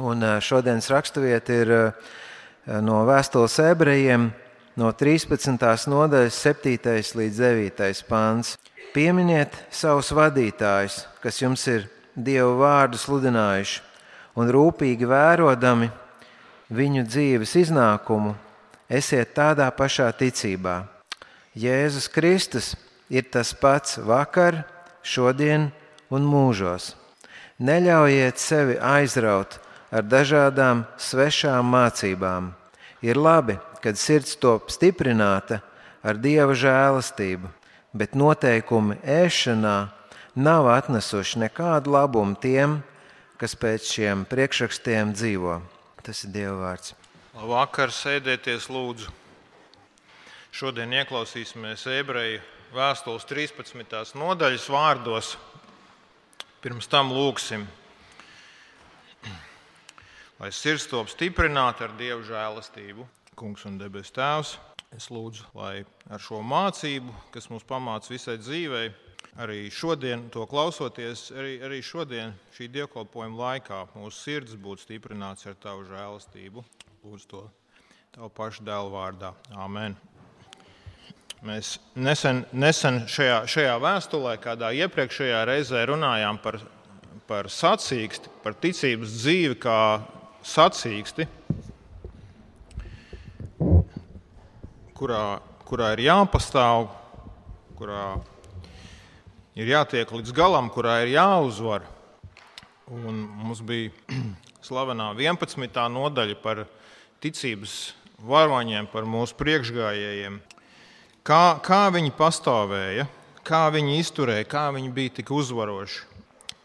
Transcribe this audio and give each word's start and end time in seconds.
Un 0.00 0.22
šodienas 0.40 0.86
raksturvieta 0.88 1.52
ir 1.60 1.70
no 2.80 3.02
vēstules 3.04 3.58
ebrejiem, 3.60 4.30
no 4.80 4.92
13. 4.96 5.60
nodaļas, 5.92 6.38
7. 6.40 6.94
līdz 7.20 7.40
9. 7.42 8.00
pāns. 8.08 8.54
Pieminiet 8.94 9.58
savus 9.68 10.08
vadītājus, 10.16 11.02
kas 11.20 11.42
jums 11.42 11.66
ir 11.68 11.84
Dievu 12.16 12.56
vārdu 12.62 12.96
sludinājuši, 12.96 13.82
un 14.40 14.48
rūpīgi 14.56 15.04
vērodami 15.04 15.90
viņu 16.72 17.04
dzīves 17.04 17.52
iznākumu, 17.60 18.32
esiet 18.88 19.36
tādā 19.36 19.68
pašā 19.68 20.08
ticībā. 20.16 20.80
Jēzus 21.52 22.08
Kristus 22.08 22.74
ir 23.12 23.28
tas 23.28 23.52
pats 23.52 24.00
vakar, 24.00 24.64
šodien 25.02 25.68
un 26.08 26.24
mūžos. 26.24 26.94
Neļaujiet 27.60 28.40
sevi 28.40 28.80
aizraut 28.80 29.60
ar 29.90 30.06
dažādām 30.06 30.84
svešām 30.98 31.70
mācībām. 31.74 32.52
Ir 33.02 33.18
labi, 33.18 33.58
kad 33.82 33.98
sirds 33.98 34.36
top 34.38 34.70
stiprināta 34.70 35.60
ar 36.02 36.20
dieva 36.20 36.54
žēlastību, 36.56 37.48
bet 37.96 38.14
noteikumi 38.14 39.00
ēšanā 39.02 39.76
nav 40.36 40.68
atnesuši 40.70 41.42
nekādu 41.46 41.94
labumu 41.96 42.38
tiem, 42.40 42.80
kas 43.40 43.56
pēc 43.56 43.88
šiem 43.96 44.24
priekšrakstiem 44.28 45.14
dzīvo. 45.16 45.60
Tas 46.04 46.24
ir 46.24 46.32
Dieva 46.32 46.56
vārds. 46.60 46.94
Labvakar, 47.36 47.92
sēdieties, 47.92 48.68
lūdzu. 48.72 49.10
Šodien 50.50 50.92
ieklausīsimies 50.96 51.84
ebreju 52.00 52.40
vēstules 52.74 53.26
13. 53.28 54.16
nodaļas 54.18 54.66
vārdos. 54.72 55.34
Pirms 56.60 56.88
tam 56.90 57.12
lūgsim 57.14 57.66
lai 60.40 60.48
sirds 60.56 60.88
top 60.88 61.10
stiprināta 61.12 61.84
ar 61.84 61.94
dievu 61.98 62.24
žēlastību. 62.24 63.04
Kungs 63.36 63.66
un 63.68 63.76
debesu 63.80 64.14
Tēvs, 64.16 64.54
es 64.96 65.10
lūdzu, 65.12 65.44
lai 65.56 65.84
ar 66.08 66.20
šo 66.20 66.40
mācību, 66.44 67.12
kas 67.34 67.48
mums 67.52 67.66
pamāca 67.68 68.12
visai 68.12 68.38
dzīvei, 68.40 68.88
arī 69.40 69.62
šodien, 69.72 70.26
to 70.32 70.46
klausoties, 70.48 71.28
arī, 71.36 71.58
arī 71.64 71.80
šodien, 71.84 72.32
šī 72.56 72.70
dievkalpojuma 72.72 73.40
laikā, 73.44 73.82
mūsu 73.94 74.16
sirds 74.16 74.56
būtu 74.56 74.86
stiprināts 74.86 75.48
ar 75.48 75.58
tavu 75.60 75.84
žēlastību. 75.88 76.64
Lūdzu 77.04 77.28
to 77.30 77.42
tavu 78.16 78.30
pašu 78.36 78.64
dēlu 78.66 78.94
vārdā. 78.94 79.34
Āmen. 79.60 79.96
Mēs 81.44 81.78
nesen, 81.96 82.42
nesen 82.52 83.04
šajā, 83.08 83.42
šajā 83.48 83.76
vēstulē, 83.80 84.34
kādā 84.40 84.72
iepriekšējā 84.76 85.44
reizē 85.48 85.86
runājām 85.88 86.40
par, 86.42 86.58
par 87.28 87.48
sacīksti, 87.48 88.32
par 88.44 88.56
ticības 88.60 89.14
dzīvi 89.22 89.56
kā 89.62 89.78
sacīksti, 90.46 91.26
kurā, 94.96 95.22
kurā 95.68 95.92
ir 95.96 96.04
jāpastāv, 96.06 96.88
kurā 97.78 98.04
ir 99.56 99.72
jātiek 99.72 100.10
līdz 100.12 100.34
galam, 100.36 100.70
kurā 100.72 101.00
ir 101.04 101.14
jāuzvar. 101.14 101.86
Un 102.90 103.22
mums 103.44 103.62
bija 103.62 103.92
slavenā 104.66 105.12
11. 105.16 105.80
nodaļa 105.94 106.36
par 106.42 106.64
ticības 107.22 107.94
varoņiem, 108.26 108.88
par 108.92 109.08
mūsu 109.08 109.36
priekšgājējiem. 109.38 110.40
Kā, 111.24 111.60
kā 111.64 111.82
viņi 111.92 112.12
pastāvēja, 112.16 113.06
kā 113.46 113.66
viņi 113.72 113.98
izturēja, 114.00 114.48
kā 114.48 114.68
viņi 114.74 114.92
bija 114.96 115.18
tik 115.20 115.32
uzvaroši. 115.36 116.09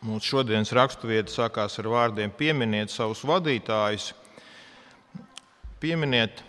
Mūsu 0.05 0.35
šodienas 0.35 0.69
raksturvieta 0.75 1.33
sākās 1.33 1.79
ar 1.81 1.89
vārdiem: 1.89 2.33
pieminiet 2.37 2.93
savus 2.93 3.23
vadītājus. 3.25 4.11
Pieminiet, 5.81 6.43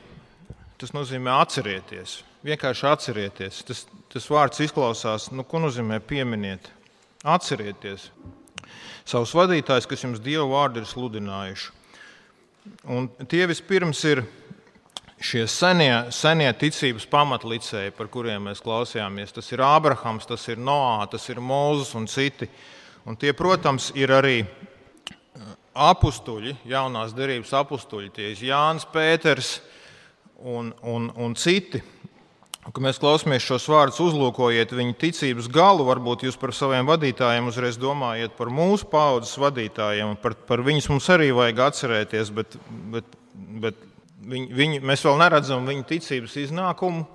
tas 0.80 0.92
nozīmē 0.92 1.32
atcerieties. 1.40 2.20
Vienkārši 2.46 2.88
atcerieties. 2.90 3.62
Tas, 3.66 3.84
tas 4.12 4.28
vārds 4.30 4.60
izklausās, 4.64 5.30
nu, 5.32 5.44
ko 5.48 5.60
nozīmē 5.64 6.02
pieminiet. 6.04 6.68
Atcerieties 7.26 8.10
savus 9.06 9.32
vadītājus, 9.36 9.86
kas 9.88 10.04
jums 10.04 10.22
Dieva 10.22 10.46
vārdu 10.50 10.82
ir 10.82 10.88
sludinājuši. 10.90 11.72
Un 12.90 13.06
tie 13.30 13.44
vispirms 13.46 14.02
ir 14.10 14.24
šie 15.22 15.44
senie, 15.48 16.10
senie 16.12 16.48
ticības 16.58 17.06
pamatlicēji, 17.08 17.94
par 17.96 18.10
kuriem 18.12 18.50
mēs 18.50 18.62
klausījāmies. 18.64 19.32
Tas 19.36 19.52
ir 19.54 19.62
Ābrahams, 19.64 20.26
tas 20.28 20.44
ir 20.50 20.60
Noā, 20.60 21.06
tas 21.10 21.24
ir 21.32 21.40
Mozus 21.40 21.94
un 21.96 22.08
citi. 22.10 22.50
Un 23.06 23.14
tie, 23.14 23.30
protams, 23.38 23.92
ir 23.94 24.10
arī 24.10 24.40
uh, 24.42 25.50
apstuļi, 25.92 26.56
jaunās 26.66 27.12
derības 27.14 27.52
apstuļi, 27.54 28.10
tie 28.10 28.32
ir 28.32 28.40
Jānis 28.48 28.86
Pēters 28.90 29.60
un, 30.42 30.72
un, 30.82 31.12
un 31.14 31.36
citi. 31.38 31.82
Kad 32.66 32.82
mēs 32.82 32.98
klausāmies 32.98 33.44
šos 33.46 33.68
vārdus, 33.70 34.00
uzlūkojiet 34.02 34.74
viņu 34.74 34.96
ticības 34.98 35.46
galu, 35.54 35.86
varbūt 35.86 36.24
jūs 36.26 36.34
par 36.40 36.50
saviem 36.50 36.88
vadītājiem 36.88 37.46
uzreiz 37.46 37.78
domājat 37.78 38.34
par 38.34 38.50
mūsu 38.50 38.88
paudzes 38.90 39.38
vadītājiem. 39.38 40.16
Par, 40.18 40.34
par 40.48 40.66
viņus 40.66 40.90
mums 40.90 41.06
arī 41.14 41.30
vajag 41.36 41.62
atcerēties, 41.68 42.32
bet, 42.34 42.58
bet, 42.90 43.18
bet 43.62 43.78
viņi, 44.18 44.50
viņi, 44.58 44.82
mēs 44.82 45.06
vēl 45.06 45.22
neredzam 45.22 45.68
viņu 45.70 45.86
ticības 45.92 46.34
iznākumu. 46.42 47.06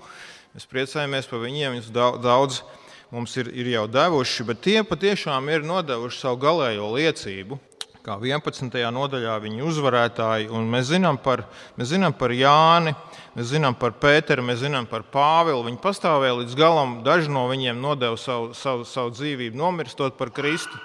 Mēs 0.55 0.71
priecājamies 0.71 1.27
par 1.27 1.43
viņiem, 1.43 1.75
viņus 1.75 1.91
daudz. 1.99 2.23
daudz 2.23 2.63
mums 3.11 3.35
ir, 3.37 3.51
ir 3.51 3.67
jau 3.73 3.87
devuši, 3.91 4.45
bet 4.47 4.63
tie 4.63 4.79
patiešām 4.87 5.49
ir 5.51 5.67
nodevuši 5.67 6.23
savu 6.23 6.39
galējo 6.41 6.87
liecību. 6.95 7.59
Kā 8.01 8.15
11. 8.17 8.73
nodaļā 8.95 9.35
viņi 9.43 9.61
uzvarētāji, 9.61 10.47
un 10.49 10.65
mēs 10.71 10.87
zinām 10.89 11.19
par, 11.21 11.43
mēs 11.77 11.91
zinām 11.91 12.15
par 12.17 12.33
Jāni, 12.33 12.95
mēs 13.35 13.51
zinām 13.51 13.77
par 13.77 13.93
Pēteru, 14.01 14.41
mēs 14.47 14.63
zinām 14.63 14.87
par 14.89 15.05
Pāvilu. 15.13 15.67
Viņi 15.67 15.77
pastāvēja 15.83 16.39
līdz 16.39 16.57
galam, 16.57 16.95
daži 17.05 17.29
no 17.29 17.45
viņiem 17.51 17.77
nodeva 17.77 18.17
savu, 18.17 18.55
savu, 18.57 18.87
savu 18.89 19.13
dzīvību, 19.13 19.59
nomirstot 19.59 20.17
par 20.17 20.33
Kristu. 20.33 20.81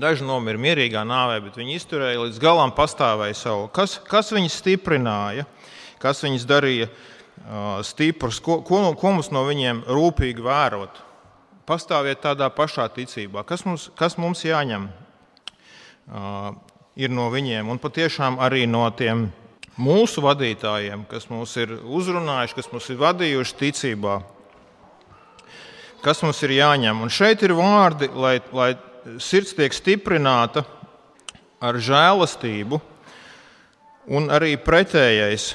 Daži 0.00 0.24
nomira 0.24 0.58
mierīgā 0.58 1.04
nāvē, 1.06 1.42
bet 1.44 1.60
viņi 1.60 1.76
izturēja 1.76 2.24
līdz 2.24 2.40
galam, 2.42 2.72
pastāvēja 2.74 3.36
savu. 3.44 3.68
Kas, 3.76 4.00
kas 4.08 4.32
viņus 4.32 4.56
stiprināja, 4.64 5.44
kas 6.02 6.24
viņus 6.24 6.48
darīja 6.48 6.88
uh, 6.88 7.82
stiprus, 7.84 8.40
ko, 8.40 8.62
ko, 8.64 8.86
ko 8.96 9.12
mums 9.18 9.28
no 9.34 9.44
viņiem 9.44 9.84
rūpīgi 9.92 10.42
vērot? 10.42 11.04
Pastāviet 11.68 12.22
tādā 12.24 12.48
pašā 12.52 12.86
ticībā. 12.94 13.44
Kas 13.48 13.64
mums, 13.66 13.88
kas 13.98 14.18
mums 14.20 14.44
jāņem 14.44 14.88
uh, 14.88 16.52
ir 16.96 17.10
no 17.10 17.30
viņiem 17.32 17.70
un 17.72 17.80
patiešām 17.82 18.38
arī 18.42 18.66
no 18.70 18.84
tiem 18.94 19.28
mūsu 19.80 20.22
vadītājiem, 20.24 21.04
kas 21.10 21.26
mūs 21.30 21.56
ir 21.58 21.74
uzrunājuši, 21.82 22.56
kas 22.60 22.70
mūs 22.72 22.90
ir 22.92 23.00
vadījuši 23.00 23.58
ticībā. 23.60 24.20
Kas 26.04 26.20
mums 26.22 26.42
ir 26.44 26.52
jāņem? 26.58 27.00
Un 27.00 27.10
šeit 27.10 27.42
ir 27.42 27.56
vārdi, 27.56 28.10
lai, 28.12 28.36
lai 28.52 28.74
sirds 29.18 29.54
tiek 29.56 29.72
stiprināta 29.72 30.64
ar 31.64 31.78
žēlastību, 31.80 32.80
un 34.12 34.28
arī 34.32 34.54
pretējais. 34.60 35.54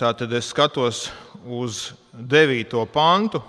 Tātad 0.00 0.32
es 0.32 0.48
skatos 0.52 1.08
uz 1.44 1.90
9. 2.14 2.78
pantu, 2.94 3.42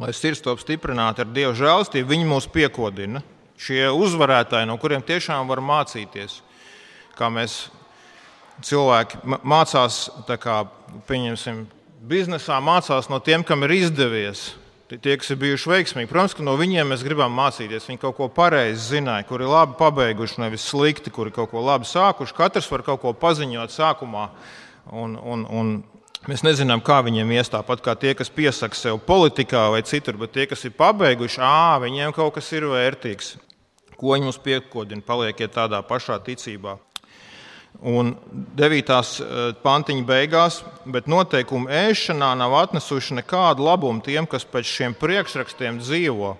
lai 0.00 0.12
sirds 0.16 0.42
top 0.44 0.62
stiprināta 0.62 1.24
ar 1.24 1.32
Dieva 1.34 1.52
žēlstību, 1.56 2.08
viņi 2.14 2.28
mūs 2.28 2.48
piekodina. 2.52 3.22
Šie 3.62 3.84
uzvarētāji, 3.94 4.66
no 4.66 4.78
kuriem 4.80 5.04
tiešām 5.06 5.46
var 5.50 5.60
mācīties, 5.62 6.40
kā 7.18 7.28
mēs 7.30 7.66
cilvēki 8.66 9.20
mācās, 9.46 10.06
kā, 10.40 10.56
pieņemsim, 11.08 11.62
biznesā, 12.08 12.58
mācās 12.64 13.10
no 13.12 13.20
tiem, 13.22 13.44
kam 13.46 13.62
ir 13.66 13.76
izdevies. 13.82 14.50
Tie, 14.92 15.14
kas 15.16 15.30
ir 15.32 15.38
bijuši 15.40 15.70
veiksmīgi, 15.70 16.08
protams, 16.10 16.34
ka 16.36 16.44
no 16.44 16.52
viņiem 16.60 16.90
mēs 16.92 17.04
gribam 17.06 17.32
mācīties. 17.32 17.86
Viņi 17.88 18.00
kaut 18.02 18.18
ko 18.18 18.26
pareizi 18.28 18.98
zināja, 18.98 19.24
kuri 19.24 19.46
ir 19.46 19.52
labi 19.54 19.78
pabeiguši, 19.78 20.42
nevis 20.42 20.66
slikti, 20.68 21.12
kuri 21.14 21.32
kaut 21.32 21.48
ko 21.48 21.62
labi 21.64 21.88
sākuši. 21.88 22.36
Katrs 22.36 22.68
var 22.68 22.84
kaut 22.84 23.00
ko 23.00 23.14
paziņot 23.16 23.72
sākumā. 23.72 24.26
Un, 24.92 25.14
un, 25.16 25.46
un 25.48 25.70
Mēs 26.30 26.44
nezinām, 26.46 26.78
kā 26.86 27.00
viņiem 27.02 27.32
ies 27.34 27.48
tāpat 27.50 27.80
kā 27.82 27.96
tie, 27.98 28.12
kas 28.14 28.28
piesaka 28.30 28.78
sev 28.78 29.00
politikā 29.02 29.64
vai 29.74 29.80
citur, 29.82 30.14
bet 30.20 30.30
tie, 30.30 30.44
kas 30.46 30.60
ir 30.62 30.70
pabeiguši, 30.78 31.40
ā, 31.42 31.80
viņiem 31.82 32.12
kaut 32.14 32.36
kas 32.36 32.46
ir 32.54 32.68
vērtīgs. 32.70 33.32
Ko 33.98 34.12
viņi 34.14 34.28
mums 34.28 34.38
piekodina, 34.38 35.02
palieciet 35.02 35.50
tādā 35.56 35.80
pašā 35.82 36.20
ticībā. 36.22 36.76
Un 37.82 38.12
9. 38.54 38.92
Eh, 39.18 39.40
pantiņa 39.64 40.04
beigās, 40.06 40.60
bet 40.86 41.08
noteikumi 41.10 41.66
ēšanā 41.88 42.30
nav 42.38 42.54
atnesuši 42.60 43.18
nekādu 43.18 43.66
labumu 43.66 44.04
tiem, 44.06 44.30
kas 44.30 44.46
pēc 44.46 44.70
šiem 44.70 44.94
priekšrakstiem 44.94 45.82
dzīvo. 45.82 46.36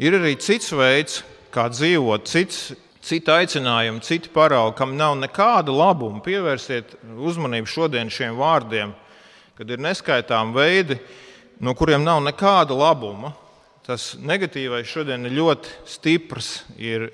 Ir 0.00 0.16
arī 0.16 0.32
cits 0.40 0.72
veids, 0.72 1.20
kā 1.52 1.68
dzīvot, 1.68 2.24
cits, 2.24 2.72
citi 3.04 3.28
aicinājumi, 3.36 4.00
citi 4.00 4.32
paraugi, 4.32 4.78
kam 4.80 4.96
nav 4.96 5.18
nekāda 5.20 5.76
labuma. 5.76 6.24
Pievērsiet 6.24 6.96
uzmanību 7.20 7.68
šodien 7.68 8.08
šiem 8.08 8.40
vārdiem 8.40 8.96
kad 9.60 9.68
ir 9.74 9.82
neskaitām 9.84 10.54
veidi, 10.56 10.96
no 11.60 11.74
kuriem 11.76 12.00
nav 12.00 12.22
nekāda 12.24 12.72
labuma. 12.72 13.34
tas 13.84 14.14
negatīvais 14.22 14.86
šodien 14.86 15.26
ir 15.26 15.32
ļoti 15.34 15.72
stiprs. 15.88 16.48
Ir, 16.78 17.08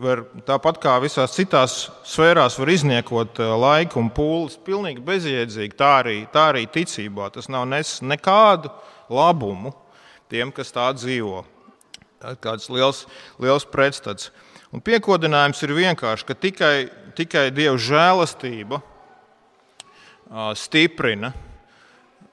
var, 0.00 0.22
tāpat 0.46 0.78
kā 0.80 0.94
visās 1.02 1.34
citās 1.36 1.90
sfērās 2.08 2.56
var 2.58 2.70
izniekot 2.72 3.38
laiku 3.38 4.00
un 4.00 4.08
pūles, 4.10 4.56
pilnīgi 4.64 5.04
bezjēdzīgi. 5.04 5.76
Tā 5.76 5.90
arī, 6.00 6.16
tā 6.32 6.46
arī 6.54 6.64
ticībā. 6.66 7.28
Tas 7.34 7.50
nav 7.52 7.66
nes 7.68 7.98
nekādu 8.00 8.72
labumu 9.12 9.74
tiem, 10.32 10.50
kas 10.50 10.72
tā 10.72 10.88
dzīvo. 10.96 11.44
Tā 12.22 12.34
ir 12.34 12.66
liels, 12.78 13.04
liels 13.38 13.68
pretstats. 13.68 14.32
Un 14.72 14.80
piekodinājums 14.80 15.62
ir 15.62 15.76
vienkārši, 15.76 16.26
ka 16.26 16.38
tikai, 16.48 16.74
tikai 17.14 17.50
Dieva 17.52 17.76
žēlastība 17.76 18.80
stiprina 20.56 21.34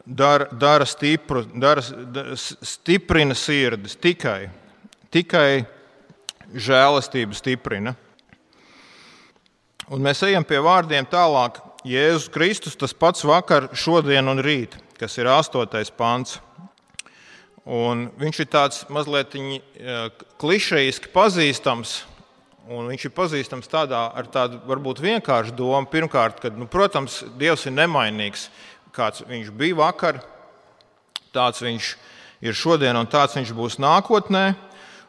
dara, 0.05 0.47
dara 0.51 0.85
stipru, 0.85 1.43
dara, 1.53 1.83
stiprina 2.35 3.35
sirdis 3.37 3.97
tikai, 3.99 4.49
tikai 5.13 5.65
žēlastība 6.53 7.37
stiprina. 7.37 7.95
Un 9.89 10.03
mēs 10.05 10.21
ejam 10.27 10.45
pie 10.45 10.59
vārdiem 10.61 11.07
tālāk. 11.09 11.57
Jēzus 11.87 12.29
Kristus 12.33 12.75
tas 12.77 12.93
pats 12.93 13.23
vakar, 13.25 13.69
šodien 13.73 14.27
un 14.29 14.41
rīt, 14.43 14.75
kas 14.99 15.17
ir 15.17 15.29
astotais 15.31 15.89
pants. 15.89 16.37
Un 17.69 18.07
viņš 18.19 18.41
ir 18.41 18.49
tāds 18.49 18.83
mazliet 18.89 19.33
klišejiski 20.41 21.11
pazīstams, 21.13 21.99
un 22.69 22.89
viņš 22.89 23.05
ir 23.07 23.13
pazīstams 23.17 23.69
tādā 23.69 24.07
ar 24.13 24.29
tādu 24.29 24.61
varbūt 24.69 25.01
vienkāršu 25.01 25.53
domu. 25.57 25.89
Pirmkārt, 25.89 26.41
ka, 26.41 26.53
nu, 26.53 26.69
protams, 26.69 27.23
Dievs 27.37 27.65
ir 27.69 27.75
nemainīgs 27.77 28.47
kāds 28.95 29.23
viņš 29.27 29.51
bija 29.55 29.77
vakar, 29.79 30.21
tāds 31.35 31.61
viņš 31.63 31.93
ir 32.45 32.55
šodien 32.55 32.97
un 32.97 33.09
tāds 33.09 33.37
viņš 33.37 33.53
būs 33.55 33.79
nākotnē. 33.81 34.47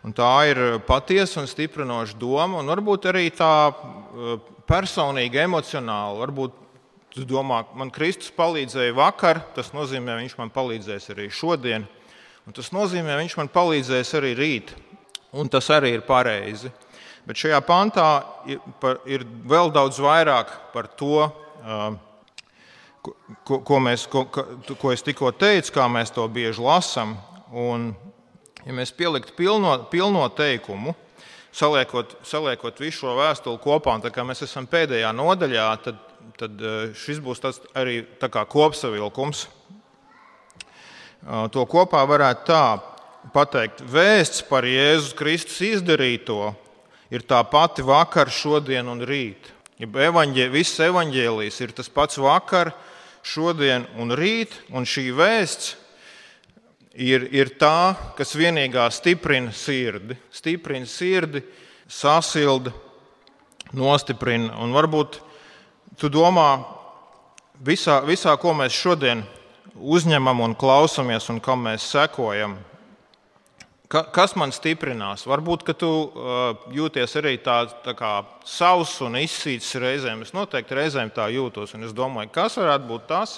Un 0.01 0.15
tā 0.17 0.31
ir 0.49 0.59
patiesa 0.89 1.43
un 1.43 1.49
stiprinoša 1.49 2.17
doma, 2.17 2.63
un 2.63 2.71
varbūt 2.73 3.11
arī 3.11 3.27
tā 3.37 3.69
eh, 3.69 4.39
personīga, 4.65 5.43
emocionāla. 5.45 6.23
Varbūt 6.23 6.55
tu 7.13 7.27
domā, 7.29 7.65
man 7.77 7.91
Kristus 7.93 8.31
palīdzēja 8.33 8.95
vakar, 8.97 9.43
tas 9.53 9.75
nozīmē, 9.77 10.17
viņš 10.23 10.39
man 10.39 10.53
palīdzēs 10.55 11.11
arī 11.13 11.27
šodien, 11.35 11.85
un 12.47 12.57
tas 12.57 12.71
nozīmē, 12.73 13.19
viņš 13.19 13.37
man 13.43 13.51
palīdzēs 13.53 14.15
arī 14.17 14.33
rīt. 14.39 14.73
Un 15.37 15.51
tas 15.53 15.69
arī 15.71 15.93
ir 15.99 16.07
pareizi. 16.07 16.73
Bet 17.27 17.39
šajā 17.39 17.61
pantā 17.63 18.07
ir 19.07 19.27
vēl 19.47 19.69
daudz 19.75 20.01
vairāk 20.03 20.49
par 20.73 20.89
to, 20.99 21.29
uh, 21.29 21.93
ko, 23.03 23.61
ko, 23.65 23.81
mēs, 23.83 24.07
ko, 24.11 24.25
ko 24.31 24.93
es 24.93 25.05
tikko 25.07 25.33
teicu, 25.37 25.75
kā 25.77 25.87
mēs 25.93 26.13
to 26.15 26.27
bieži 26.33 26.63
lasām. 26.65 27.17
Ja 27.51 28.77
mēs 28.77 28.93
pieliktu 28.95 29.35
pilno, 29.39 29.77
pilno 29.91 30.27
teikumu, 30.37 30.95
saliekot, 31.57 32.19
saliekot 32.27 32.81
visu 32.83 33.05
šo 33.05 33.17
vēstuli 33.19 33.61
kopā, 33.63 33.97
un 33.97 34.05
tā 34.05 34.13
kā 34.15 34.25
mēs 34.27 34.45
esam 34.47 34.69
pēdējā 34.71 35.11
nodaļā, 35.17 35.67
tad, 35.85 36.03
tad 36.39 36.61
e, 36.61 36.75
šis 36.99 37.23
būs 37.25 37.43
arī 37.75 38.03
kopsavilkums. 38.21 39.47
To 41.53 41.65
kopā 41.69 42.01
varētu 42.09 42.47
tā 42.49 42.65
pateikt. 43.35 43.83
Vēsts 43.85 44.45
par 44.49 44.65
Jēzus 44.65 45.13
Kristus 45.17 45.59
izdarīto 45.67 46.55
ir 47.13 47.27
tā 47.29 47.43
pati 47.45 47.85
vakar, 47.85 48.31
šodien 48.33 48.89
un 48.89 49.03
rīt. 49.05 49.51
Ja 49.81 49.89
evaņģē, 49.89 50.47
viss 50.53 50.81
evaņģēlijs 50.85 51.61
ir 51.65 51.75
tas 51.77 51.89
pats 51.93 52.21
vakar, 52.21 52.73
šodien 53.27 53.87
un 54.01 54.15
rīt, 54.17 54.55
un 54.73 54.87
šī 54.89 55.11
vēsts 55.17 55.75
ir, 56.95 57.27
ir 57.33 57.53
tā, 57.61 57.95
kas 58.19 58.35
vienīgā 58.37 58.87
stiprina 58.93 59.53
sirdi, 59.55 60.17
stiprina 60.33 60.89
sirdi, 60.89 61.43
sasilda, 61.91 62.73
nostiprina. 63.77 64.55
Un 64.63 64.75
varbūt 64.75 65.21
tu 66.01 66.11
domā, 66.13 66.63
visā, 67.63 68.01
visā 68.07 68.35
ko 68.41 68.55
mēs 68.57 68.75
šodien 68.75 69.23
uzņemam 69.77 70.43
un 70.45 70.57
klausamies 70.59 71.31
un 71.33 71.41
kam 71.43 71.67
mēs 71.69 71.87
sekojam, 71.93 72.59
Ka, 73.91 74.05
kas 74.15 74.37
man 74.39 74.53
stiprinās? 74.55 75.25
Varbūt, 75.27 75.65
ka 75.67 75.75
tu 75.75 75.89
uh, 75.91 76.53
jūties 76.71 77.17
arī 77.19 77.33
tāds 77.43 77.75
tā 77.83 77.91
kā 77.99 78.21
savs 78.47 78.93
un 79.03 79.17
izsīts 79.19 79.73
reizēm. 79.83 80.21
Es 80.23 80.31
noteikti 80.31 80.77
reizēm 80.79 81.09
tā 81.11 81.25
jūtos. 81.35 81.75
Es 81.75 81.95
domāju, 81.97 82.31
kas 82.37 82.55
varētu 82.61 82.87
būt 82.87 83.09
tas, 83.09 83.33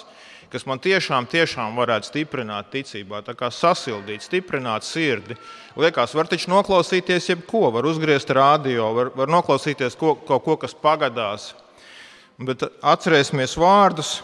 kas 0.53 0.67
man 0.69 0.77
tiešām, 0.77 1.25
tiešām 1.31 1.73
varētu 1.81 2.11
stiprināt 2.11 2.69
ticībā, 2.69 3.23
tā 3.25 3.33
kā 3.33 3.49
sasildīt, 3.49 4.21
stiprināt 4.21 4.85
sirdi. 4.85 5.33
Liekas, 5.81 6.13
var 6.13 6.29
taču 6.29 6.51
noklausīties 6.53 7.31
jebko, 7.31 7.71
var 7.73 7.87
uzgriezt 7.89 8.29
rādio, 8.37 8.91
var, 8.93 9.09
var 9.17 9.33
noklausīties 9.33 9.97
ko, 9.97 10.13
kaut 10.21 10.45
ko, 10.45 10.57
kas 10.67 10.77
pagadās. 10.77 11.47
Bet 12.37 12.61
atcerēsimies 12.61 13.57
vārdus, 13.57 14.19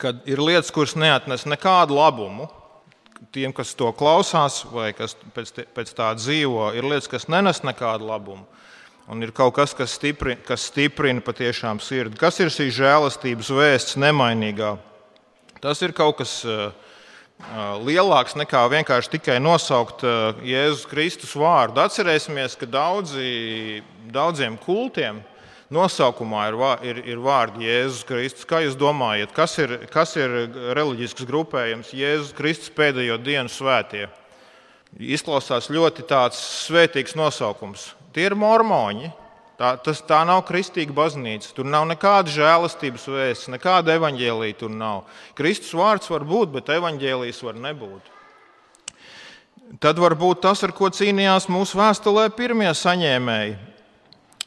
kad 0.00 0.24
ir 0.24 0.40
lietas, 0.40 0.72
kuras 0.72 0.96
neatnes 0.96 1.44
nekādu 1.44 2.00
labumu 2.00 2.48
tiem, 3.34 3.52
kas 3.52 3.74
to 3.78 3.90
klausās 3.96 4.62
vai 4.72 4.90
kas 4.96 5.14
pēc, 5.34 5.52
pēc 5.76 5.92
tā 5.96 6.10
dzīvo, 6.18 6.70
ir 6.76 6.88
lietas, 6.88 7.10
kas 7.10 7.28
nenes 7.30 7.62
nekādu 7.66 8.08
labumu. 8.08 8.46
Un 9.10 9.24
ir 9.26 9.32
kaut 9.34 9.56
kas, 9.56 9.72
kas 9.74 9.96
stiprina, 9.98 10.38
kas 10.46 10.68
stiprina 10.70 11.22
patiešām 11.24 11.80
sirdi. 11.82 12.18
Kas 12.20 12.38
ir 12.38 12.52
šī 12.52 12.68
žēlastības 12.76 13.50
vēsts 13.50 13.98
nemainīgā? 13.98 14.76
Tas 15.60 15.80
ir 15.82 15.92
kaut 15.96 16.20
kas 16.20 16.36
uh, 16.46 16.70
lielāks 17.82 18.36
nekā 18.38 18.62
vienkārši 18.70 19.16
tikai 19.16 19.40
nosaukt 19.42 20.04
uh, 20.06 20.38
Jēzus 20.46 20.86
Kristus 20.88 21.34
vārdu. 21.34 21.82
Atcerēsimies, 21.82 22.54
ka 22.60 22.68
daudzi, 22.70 23.82
daudziem 24.14 24.60
kultiem 24.62 25.24
nosaukumā 25.70 26.48
ir, 26.50 26.56
ir, 26.90 27.00
ir 27.14 27.22
vārdi 27.22 27.64
Jēzus 27.68 28.04
Kristus. 28.06 28.46
Kā 28.48 28.62
jūs 28.64 28.76
domājat, 28.78 29.32
kas 29.34 29.56
ir, 29.62 29.76
kas 29.92 30.16
ir 30.18 30.34
reliģisks 30.76 31.26
grupējums 31.28 31.94
Jēzus 31.94 32.34
Kristus 32.36 32.74
pēdējo 32.74 33.20
dienu 33.22 33.52
svētie? 33.52 34.08
Izklausās 34.98 35.70
ļoti 35.70 36.04
tāds 36.10 36.38
svētīgs 36.66 37.14
nosaukums. 37.18 37.92
Tie 38.14 38.26
ir 38.26 38.38
mormoņi. 38.38 39.14
Tā, 39.60 39.74
tas, 39.84 39.98
tā 40.08 40.22
nav 40.24 40.40
kristīga 40.48 40.94
baznīca. 40.96 41.50
Tur 41.52 41.66
nav 41.68 41.84
nekāda 41.84 42.32
žēlastības 42.32 43.02
vēsts, 43.12 43.50
nekāda 43.52 43.92
evaņģēlīja 43.98 44.56
tur 44.62 44.72
nav. 44.72 45.02
Kristus 45.36 45.74
vārds 45.76 46.08
var 46.08 46.24
būt, 46.24 46.54
bet 46.54 46.72
evaņģēlijas 46.72 47.42
var 47.44 47.58
nebūt. 47.60 48.08
Tad 49.84 50.00
var 50.00 50.16
būt 50.18 50.40
tas, 50.48 50.64
ar 50.64 50.72
ko 50.74 50.88
cīnījās 50.88 51.50
mūsu 51.52 51.76
vēstulē 51.78 52.30
pirmie 52.34 52.72
saņēmēji 52.72 53.69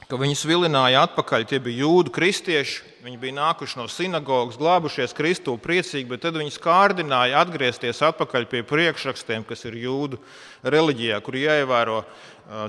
ka 0.10 0.20
viņus 0.20 0.44
vilināja 0.48 1.04
atpakaļ. 1.08 1.46
Tie 1.48 1.60
bija 1.64 1.84
jūdu 1.84 2.12
kristieši, 2.14 2.82
viņi 3.06 3.20
bija 3.22 3.36
nākuši 3.38 3.80
no 3.80 3.88
sinagogas, 3.92 4.60
glābušies 4.60 5.16
Kristū 5.16 5.56
priecīgi, 5.62 6.08
bet 6.12 6.24
tad 6.26 6.38
viņus 6.40 6.60
kārdināja 6.64 7.42
atgriezties 7.44 8.04
atpakaļ 8.10 8.48
pie 8.52 8.64
priekšrakstiem, 8.68 9.46
kas 9.48 9.66
ir 9.70 9.80
jūdu 9.84 10.20
reliģijā, 10.64 11.20
kur 11.24 11.40
jāievēro 11.40 12.04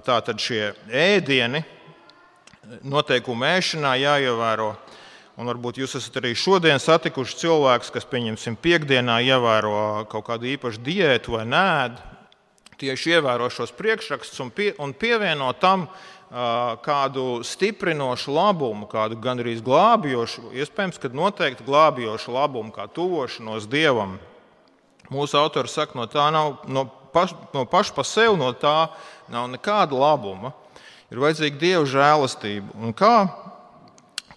tātad 0.06 0.42
šie 0.42 0.72
ēdieni, 0.90 1.64
noteikumu 2.86 3.48
ēšanā 3.50 3.96
jāievēro. 4.02 4.74
Un 5.34 5.50
varbūt 5.50 5.80
jūs 5.82 5.96
esat 5.98 6.20
arī 6.20 6.30
šodien 6.38 6.78
satikuši 6.78 7.40
cilvēkus, 7.40 7.90
kas, 7.90 8.04
pieņemsim, 8.06 8.54
piekdienā 8.62 9.18
ievēro 9.26 10.04
kaut 10.10 10.28
kādu 10.28 10.46
īpašu 10.52 10.78
diētu 10.86 11.34
vai 11.34 11.42
nē, 11.50 11.70
tieši 12.78 13.16
ievēro 13.16 13.48
šos 13.50 13.72
priekšrakstus 13.74 14.38
un, 14.44 14.52
pie, 14.54 14.68
un 14.82 14.94
pievieno 14.94 15.50
tam 15.58 15.88
uh, 15.88 16.13
kādu 16.82 17.44
stiprinošu 17.46 18.32
labumu, 18.34 18.88
kādu 18.90 19.14
gandrīz 19.22 19.60
glābjošu, 19.62 20.50
iespējams, 20.58 20.98
ka 20.98 21.12
noteikti 21.14 21.66
glābjošu 21.66 22.34
labumu, 22.34 22.72
kā 22.74 22.88
tuvošanos 22.90 23.68
dievam. 23.70 24.16
Mūsu 25.12 25.38
autors 25.38 25.76
saka, 25.76 25.94
no 25.94 26.08
tā 26.10 26.26
nav 26.34 26.64
no, 26.66 26.88
paš, 27.14 27.36
no 27.54 27.62
paša 27.70 27.94
pa 27.94 28.02
sevi, 28.08 28.34
no 28.40 28.50
tā 28.56 28.88
nav 29.30 29.46
nekāda 29.52 29.94
labuma. 29.94 30.50
Ir 31.12 31.20
vajadzīga 31.22 31.60
dieva 31.60 31.84
žēlastība. 31.86 32.74
Un 32.82 32.96
kā, 32.96 33.14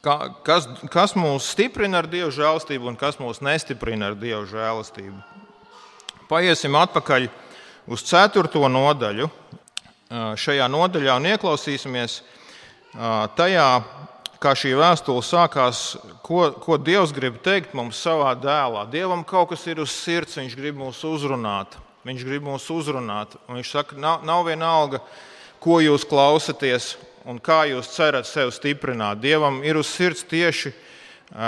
kā, 0.06 0.18
kas, 0.46 0.68
kas 0.94 1.16
mūs 1.18 1.50
stiprina 1.56 2.04
ar 2.04 2.12
dieva 2.12 2.30
žēlastību 2.36 2.92
un 2.92 3.00
kas 3.00 3.18
mūs 3.18 3.42
nestiprina 3.42 4.12
ar 4.12 4.20
dieva 4.20 4.44
žēlastību? 4.46 5.18
Paiesim 6.30 6.76
atpakaļ 6.78 7.30
uz 7.88 8.04
4. 8.06 8.52
nodaļu, 8.70 9.32
šajā 10.10 10.68
nodaļā 10.72 11.18
un 11.20 11.28
ieklausīsimies 11.34 12.22
tajā, 13.38 13.68
kā 14.42 14.54
šī 14.58 14.74
vēstule 14.78 15.24
sākās, 15.26 15.82
ko, 16.26 16.52
ko 16.62 16.78
Dievs 16.78 17.12
grib 17.16 17.42
teikt 17.44 17.74
mums 17.78 18.00
savā 18.00 18.32
dēlā. 18.38 18.86
Dievam 18.92 19.26
kaut 19.28 19.52
kas 19.52 19.66
ir 19.68 19.82
uz 19.84 19.92
sirds, 19.92 20.38
Viņš 20.38 20.56
grib 20.58 20.78
mūs 20.80 21.02
uzrunāt. 21.08 21.78
Viņš 22.08 22.26
grib 22.28 22.46
mūs 22.46 22.68
uzrunāt. 22.72 23.36
Un 23.50 23.60
viņš 23.60 23.72
saka, 23.74 23.98
nav, 24.00 24.24
nav 24.28 24.46
vienalga, 24.48 25.02
ko 25.60 25.82
jūs 25.84 26.06
klausāties 26.08 26.96
un 27.28 27.42
kā 27.44 27.66
jūs 27.68 27.90
cerat 27.92 28.30
sevi 28.30 28.54
stiprināt. 28.56 29.20
Dievam 29.20 29.60
ir 29.66 29.80
uz 29.82 29.90
sirds 29.92 30.24
tieši 30.24 30.72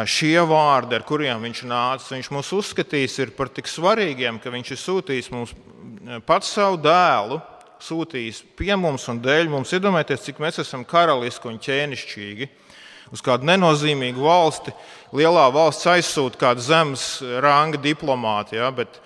šie 0.09 0.41
vārdi, 0.43 0.97
ar 0.97 1.05
kuriem 1.07 1.45
viņš 1.45 1.61
nāca. 1.69 2.09
Viņš 2.11 2.31
mūs 2.35 2.51
uzskatīs 2.57 3.21
par 3.37 3.53
tik 3.53 3.69
svarīgiem, 3.71 4.41
ka 4.43 4.51
viņš 4.51 4.73
ir 4.75 4.81
sūtījis 4.81 5.31
mums 5.31 5.55
pats 6.27 6.51
savu 6.57 6.81
dēlu 6.83 7.39
sūtījis 7.83 8.43
pie 8.59 8.73
mums 8.79 9.07
un 9.11 9.21
dēļ 9.23 9.49
mums. 9.51 9.73
Iedomājieties, 9.75 10.25
cik 10.27 10.41
mēs 10.43 10.59
esam 10.63 10.85
karaliski 10.87 11.49
un 11.49 11.59
ķēnišķīgi. 11.63 12.49
Uz 13.09 13.23
kādu 13.25 13.47
nenozīmīgu 13.49 14.21
valsti, 14.21 14.73
lielā 15.17 15.47
valsts 15.53 15.87
aizsūta 15.89 16.37
kādu 16.37 16.61
zemes 16.61 17.05
ranga 17.41 17.79
diplomātu, 17.81 18.59
ja, 18.59 18.67
bet 18.75 18.99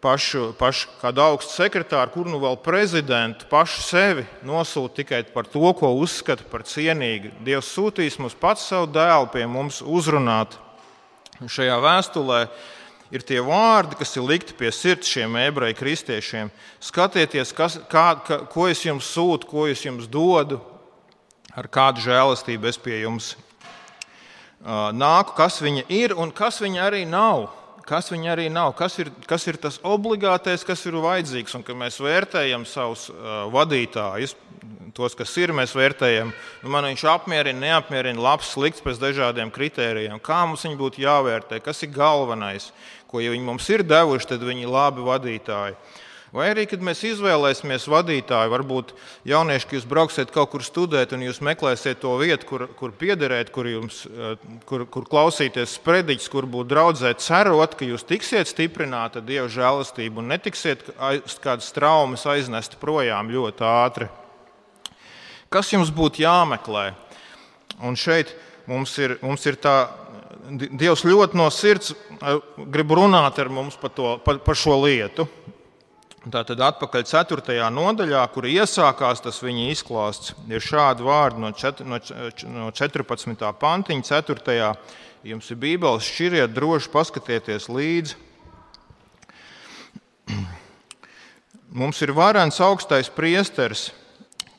pašu, 0.00 0.54
pašu 0.56 0.88
kādu 1.02 1.20
augstu 1.26 1.58
sekretāru, 1.58 2.14
kur 2.14 2.30
nu 2.30 2.40
vēl 2.40 2.56
prezidentu, 2.64 3.44
pašu 3.50 3.84
sevi 3.84 4.24
nosūta 4.48 5.02
tikai 5.02 5.20
par 5.34 5.48
to, 5.50 5.66
ko 5.76 5.92
uzskata 6.00 6.46
par 6.48 6.64
cienīgu. 6.64 7.34
Dievs 7.44 7.68
sūtīs 7.74 8.16
mums 8.22 8.38
pats 8.38 8.64
savu 8.70 8.88
dēlu 8.94 9.28
pie 9.34 9.44
mums 9.50 9.82
uzrunāt 9.84 10.56
šajā 11.40 11.76
vēstulē 11.84 12.44
ir 13.10 13.24
tie 13.26 13.40
vārdi, 13.44 13.98
kas 13.98 14.14
ir 14.16 14.26
likti 14.26 14.56
pie 14.56 14.70
sirds 14.74 15.10
šiem 15.10 15.36
ebreju 15.42 15.78
kristiešiem. 15.78 16.50
Skatieties, 16.82 17.52
kas, 17.56 17.78
kā, 17.90 18.06
ka, 18.26 18.42
ko 18.50 18.68
es 18.70 18.82
jums 18.86 19.10
sūtu, 19.10 19.48
ko 19.50 19.66
es 19.70 19.84
jums 19.84 20.08
dodu, 20.10 20.60
ar 21.54 21.68
kādu 21.70 22.02
žēlastību 22.04 22.70
es 22.70 22.78
pie 22.80 23.02
jums 23.02 23.34
nāku, 24.60 25.34
kas 25.38 25.60
viņa 25.62 25.86
ir 25.88 26.14
un 26.18 26.30
kas 26.34 26.60
viņa 26.62 26.84
arī 26.90 27.06
nav. 27.08 27.50
Kas 27.90 28.06
viņa 28.12 28.28
arī 28.30 28.44
nav, 28.52 28.68
kas 28.78 29.00
ir, 29.02 29.08
kas 29.26 29.42
ir 29.50 29.56
tas 29.58 29.80
obligātais, 29.82 30.62
kas 30.62 30.84
ir 30.86 30.94
vajadzīgs. 31.00 31.56
Un, 31.58 31.64
kad 31.66 31.74
mēs 31.74 31.96
vērtējam 31.98 32.62
savus 32.68 33.08
vadītājus, 33.50 34.36
tos, 34.94 35.16
kas 35.18 35.32
ir, 35.40 35.50
mēs 35.56 35.72
vērtējam, 35.74 36.30
nu, 36.62 36.70
man 36.70 36.86
viņš 36.86 37.04
apmierina, 37.10 37.58
neapmierina, 37.64 38.20
labs, 38.22 38.52
slikts 38.54 38.84
pēc 38.84 39.00
dažādiem 39.00 39.50
kritērijiem. 39.54 40.20
Kā 40.22 40.42
mums 40.46 40.62
viņi 40.68 40.78
būtu 40.78 41.02
jāvērtē, 41.02 41.58
kas 41.64 41.82
ir 41.82 41.90
galvenais, 41.96 42.70
ko 43.10 43.22
ja 43.22 43.32
viņi 43.34 43.46
mums 43.46 43.66
ir 43.74 43.82
devuši, 43.86 44.32
tad 44.34 44.46
viņi 44.46 44.64
ir 44.66 44.70
labi 44.70 45.04
vadītāji. 45.06 45.76
Vai 46.30 46.44
arī, 46.52 46.62
kad 46.70 46.82
mēs 46.86 47.00
izvēlēsimies 47.08 47.88
vadītāju, 47.90 48.52
varbūt 48.52 48.92
jaunieši, 49.26 49.66
ka 49.66 49.74
jūs 49.74 49.86
brauksiet 49.90 50.30
kaut 50.30 50.52
kur 50.52 50.62
studēt 50.62 51.10
un 51.16 51.24
jūs 51.26 51.40
meklēsiet 51.42 51.98
to 52.04 52.12
vietu, 52.20 52.46
kur, 52.46 52.64
kur 52.78 52.92
piederēt, 52.94 53.50
kur, 53.50 53.66
jums, 53.66 54.04
eh, 54.06 54.36
kur, 54.68 54.84
kur 54.86 55.08
klausīties 55.10 55.74
sprediķis, 55.80 56.30
kur 56.30 56.46
būt 56.46 56.70
draudzē, 56.70 57.10
cerot, 57.18 57.74
ka 57.74 57.88
jūs 57.88 58.06
tiksiet 58.06 58.46
stiprināti 58.46 59.24
Dieva 59.26 59.48
žēlastību 59.50 60.22
un 60.22 60.30
netiksiet 60.30 60.86
kādas 61.42 61.74
traumas 61.74 62.22
aiznest 62.30 62.78
projām 62.78 63.34
ļoti 63.34 63.66
ātri. 63.66 64.06
Kas 65.50 65.72
jums 65.74 65.90
būtu 65.90 66.22
jāmeklē? 66.22 66.92
Un 67.82 67.98
šeit 67.98 68.36
mums 68.70 68.94
ir, 69.02 69.16
mums 69.18 69.42
ir 69.50 69.58
tā, 69.58 69.88
Dievs 70.50 71.04
ļoti 71.06 71.38
no 71.38 71.46
sirds 71.54 71.92
grib 72.58 72.92
runāt 72.96 73.38
ar 73.38 73.50
mums 73.52 73.76
par, 73.78 73.92
to, 73.94 74.16
par, 74.24 74.40
par 74.42 74.58
šo 74.58 74.80
lietu. 74.82 75.28
Tātad 76.20 76.60
atpakaļ 76.60 77.06
4. 77.08 77.54
nodaļā, 77.72 78.20
kur 78.34 78.44
iesākās 78.44 79.22
tas 79.24 79.38
viņa 79.40 79.70
izklāsts, 79.72 80.34
ir 80.52 80.60
šādi 80.60 81.06
vārdi 81.06 81.40
no 81.40 82.68
14. 82.76 83.46
pantiņa, 83.62 84.04
4. 84.04 84.74
Jums 85.30 85.48
ir 85.52 85.60
Bībeles 85.60 86.04
šķiriet, 86.04 86.52
droši 86.52 86.92
paskatieties 86.92 87.70
līdzi. 87.72 88.18
Mums 91.80 92.00
ir 92.04 92.12
varens 92.16 92.60
augstais 92.64 93.08
priesteris, 93.12 93.88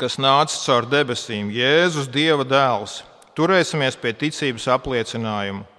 kas 0.02 0.18
nāca 0.22 0.58
caur 0.66 0.90
debesīm, 0.90 1.54
Jēzus 1.54 2.10
Dieva 2.10 2.46
dēls. 2.48 3.04
Turēsimies 3.38 3.98
pie 4.02 4.16
ticības 4.18 4.66
apliecinājuma. 4.74 5.71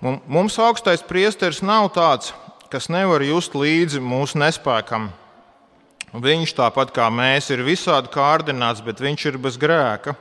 Mums 0.00 0.58
augstais 0.60 1.00
priesteris 1.00 1.62
nav 1.64 1.88
tāds, 1.94 2.34
kas 2.68 2.90
nevar 2.92 3.22
just 3.24 3.54
līdzi 3.56 4.02
mūsu 4.04 4.36
nespēkam. 4.36 5.08
Viņš 6.12 6.52
tāpat 6.58 6.92
kā 6.96 7.08
mēs 7.08 7.48
ir 7.52 7.64
visādi 7.64 8.12
kārdināts, 8.12 8.84
bet 8.84 9.00
viņš 9.00 9.24
ir 9.30 9.38
bez 9.40 9.56
grēka. 9.60 10.14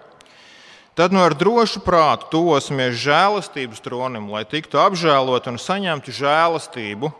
Tad 0.95 1.11
nu 1.11 1.19
ar 1.19 1.35
drošu 1.35 1.81
prātu 1.83 2.29
tuvosimies 2.31 2.95
žēlastības 3.03 3.83
tronim, 3.83 4.29
lai 4.31 4.45
tiktu 4.47 4.79
apžēlot 4.79 5.51
un 5.51 5.59
saņemtu 5.59 6.13
žēlastību, 6.15 7.11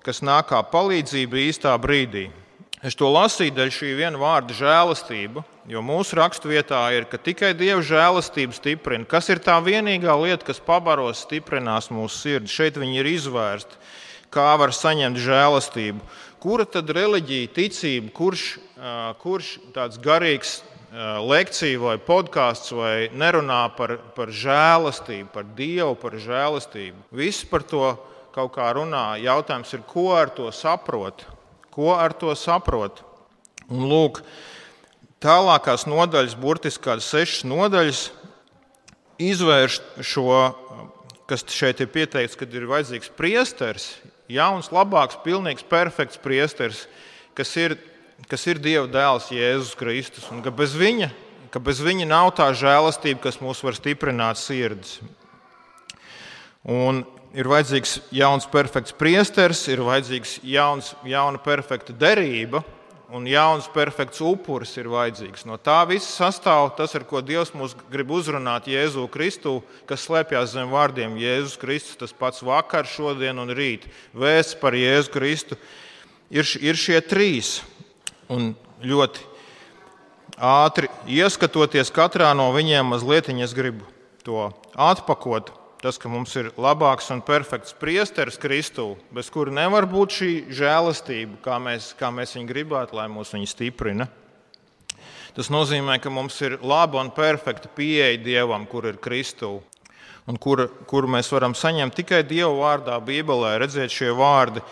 kas 0.00 0.24
nāk 0.24 0.48
kā 0.54 0.62
palīdzība 0.64 1.44
īstā 1.44 1.76
brīdī. 1.76 2.30
Es 2.80 2.94
to 2.96 3.10
lasīju 3.12 3.52
dēļ 3.52 3.70
šī 3.76 3.88
viena 3.98 4.16
vārda 4.16 4.54
žēlastība, 4.56 5.42
jo 5.68 5.82
mūsu 5.84 6.16
raksturvietā 6.16 6.78
ir, 6.96 7.04
ka 7.12 7.18
tikai 7.20 7.50
Dieva 7.52 7.82
žēlastība 7.84 8.56
stiprina. 8.56 9.04
Kas 9.04 9.26
ir 9.28 9.42
tā 9.44 9.58
vienīgā 9.60 10.14
lieta, 10.16 10.46
kas 10.48 10.62
pabaros, 10.64 11.26
stiprinās 11.26 11.90
mūsu 11.92 12.16
sirdi? 12.16 12.48
Šeit 12.48 12.78
viņi 12.80 13.02
ir 13.02 13.08
izvērsti, 13.10 13.76
kā 14.32 14.54
var 14.56 14.72
saņemt 14.72 15.20
žēlastību. 15.20 16.00
Kura 16.40 16.64
tad 16.64 16.88
reliģija, 16.96 17.50
ticība, 17.52 18.08
kurš, 18.16 18.44
kurš 19.20 19.50
tāds 19.74 20.00
garīgs 20.00 20.54
lekcija 21.20 21.82
vai 21.82 21.98
podkāsts 22.00 22.72
vai 22.72 22.94
nerunā 23.12 23.58
par, 23.76 23.98
par 24.16 24.32
žēlastību, 24.32 25.28
par 25.34 25.44
Dievu, 25.58 25.98
par 26.00 26.16
žēlastību? 26.16 27.04
Visi 27.12 27.44
par 27.52 27.68
to 27.68 27.92
kaut 28.32 28.54
kā 28.56 28.70
runā. 28.72 29.20
Jautājums 29.20 29.76
ir, 29.76 29.84
ko 29.84 30.14
ar 30.16 30.32
to 30.32 30.48
saprot? 30.48 31.26
Ko 31.70 31.94
ar 31.94 32.14
to 32.16 32.34
saprot? 32.38 33.04
Un 33.70 33.86
lūk, 33.86 34.24
tālākās 35.22 35.86
nodaļas, 35.86 36.34
burtiski 36.40 36.88
kādas 36.88 37.10
sešas 37.12 37.44
nodaļas, 37.46 38.00
izvērš 39.20 39.76
šo, 40.02 40.40
kas 41.30 41.44
šeit 41.52 41.82
ir 41.84 41.90
pieteikts, 41.92 42.38
kad 42.40 42.50
ir 42.56 42.66
vajadzīgs 42.70 43.12
priesteris, 43.14 43.92
jauns, 44.30 44.72
labāks, 44.74 45.20
pilnīgs, 45.24 45.66
perfekts 45.66 46.18
priesteris, 46.22 46.86
kas 47.38 47.52
ir, 47.60 47.76
kas 48.30 48.46
ir 48.50 48.58
Dieva 48.62 48.88
dēls 48.90 49.30
Jēzus 49.34 49.76
Kristus. 49.78 50.26
Un 50.34 50.42
ka 50.42 50.50
bez 50.54 50.74
viņa, 50.78 51.10
ka 51.54 51.62
bez 51.62 51.82
viņa 51.84 52.08
nav 52.10 52.32
tā 52.38 52.50
žēlastība, 52.56 53.22
kas 53.28 53.40
mūs 53.42 53.62
var 53.66 53.78
stiprināt 53.78 54.40
sirdis. 54.40 54.98
Un 56.66 57.04
ir 57.36 57.48
vajadzīgs 57.50 57.98
jauns, 58.14 58.46
perfekts 58.50 58.94
priesteris, 58.96 59.62
ir 59.70 59.82
vajadzīgs 59.86 60.38
jauns, 60.46 60.92
jauna, 61.06 61.40
perfekta 61.42 61.94
derība, 61.96 62.62
un 63.10 63.26
jauns, 63.26 63.66
perfekts 63.74 64.22
upuris 64.22 64.72
ir 64.78 64.88
vajadzīgs. 64.90 65.44
No 65.48 65.58
tā 65.58 65.80
viss 65.90 66.14
sastāv 66.18 66.72
tas, 66.78 66.94
ar 66.94 67.04
ko 67.08 67.22
Dievs 67.22 67.52
mūs 67.58 67.74
grib 67.90 68.12
uzrunāt 68.14 68.68
Jēzu 68.70 69.06
Kristu, 69.10 69.58
kas 69.86 70.06
slēpjas 70.06 70.54
zem 70.54 70.70
vārdiem 70.74 71.18
Jēzus 71.18 71.58
Kristus, 71.60 71.98
tas 71.98 72.14
pats 72.14 72.42
vakar, 72.46 72.86
šodien 72.86 73.42
un 73.42 73.50
rīt. 73.54 73.88
Vēsts 74.14 74.58
par 74.60 74.78
Jēzu 74.78 75.14
Kristu 75.14 75.58
ir, 76.30 76.46
ir 76.62 76.78
šie 76.78 77.00
trīs. 77.02 77.60
Un 78.30 78.52
ļoti 78.86 79.26
ātri 80.38 80.86
ieskatoties 81.10 81.90
katrā 81.94 82.30
no 82.38 82.52
viņiem, 82.54 82.94
mazliet 82.94 83.28
es 83.34 83.54
gribu 83.54 83.84
to 84.22 84.50
atpakot 84.78 85.50
tas, 85.80 85.96
ka 85.96 86.10
mums 86.12 86.34
ir 86.36 86.50
labāks 86.60 87.08
un 87.12 87.22
perfekts 87.24 87.74
priesteris 87.80 88.38
Kristū, 88.40 88.92
bez 89.16 89.30
kura 89.32 89.52
nevar 89.54 89.88
būt 89.88 90.16
šī 90.18 90.30
žēlastība, 90.52 91.40
kā 91.44 91.56
mēs, 91.62 91.94
kā 91.98 92.12
mēs 92.12 92.36
viņu 92.36 92.50
gribētu, 92.50 92.98
lai 92.98 93.08
mūs 93.12 93.32
viņa 93.34 93.48
stiprina. 93.48 94.08
Tas 95.36 95.48
nozīmē, 95.52 95.96
ka 96.02 96.12
mums 96.12 96.36
ir 96.42 96.58
laba 96.60 97.00
un 97.00 97.12
perfekta 97.14 97.70
pieeja 97.72 98.18
Dievam, 98.20 98.66
kur 98.68 98.88
ir 98.90 98.98
Kristū, 99.00 99.60
un 100.28 100.38
kuru 100.38 100.68
kur 100.90 101.06
mēs 101.08 101.30
varam 101.32 101.54
saņemt 101.56 101.96
tikai 101.96 102.24
Dieva 102.28 102.52
vārdā, 102.58 102.98
Bībelē, 103.00 103.56
redzēt 103.62 103.94
šie 103.94 104.10
vārdi 104.16 104.62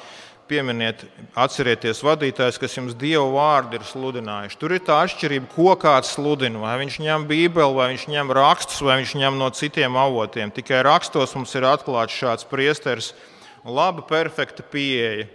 pieminiet, 0.49 1.05
atcerieties 1.39 2.01
vadītājs, 2.05 2.59
kas 2.61 2.75
jums 2.77 2.97
Dievu 2.99 3.35
vārdu 3.37 3.79
ir 3.79 3.87
sludinājuši. 3.87 4.59
Tur 4.61 4.75
ir 4.75 4.83
tā 4.87 4.99
atšķirība, 5.05 5.51
ko 5.55 5.75
kāds 5.81 6.15
sludina. 6.17 6.63
Vai 6.65 6.77
viņš 6.83 6.99
ņem 7.05 7.27
Bībeli, 7.29 7.77
vai 7.77 7.91
viņš 7.93 8.07
ņem 8.13 8.33
rakstus, 8.39 8.83
vai 8.85 8.99
viņš 9.03 9.15
ņem 9.21 9.39
no 9.41 9.51
citiem 9.55 9.99
avotiem. 10.01 10.53
Tikai 10.55 10.83
rakstos 10.87 11.37
mums 11.37 11.55
ir 11.59 11.69
atklāts 11.69 12.17
šāds 12.17 12.49
priesteris, 12.49 13.13
laba, 13.65 14.05
perfekta 14.09 14.65
pieeja. 14.67 15.29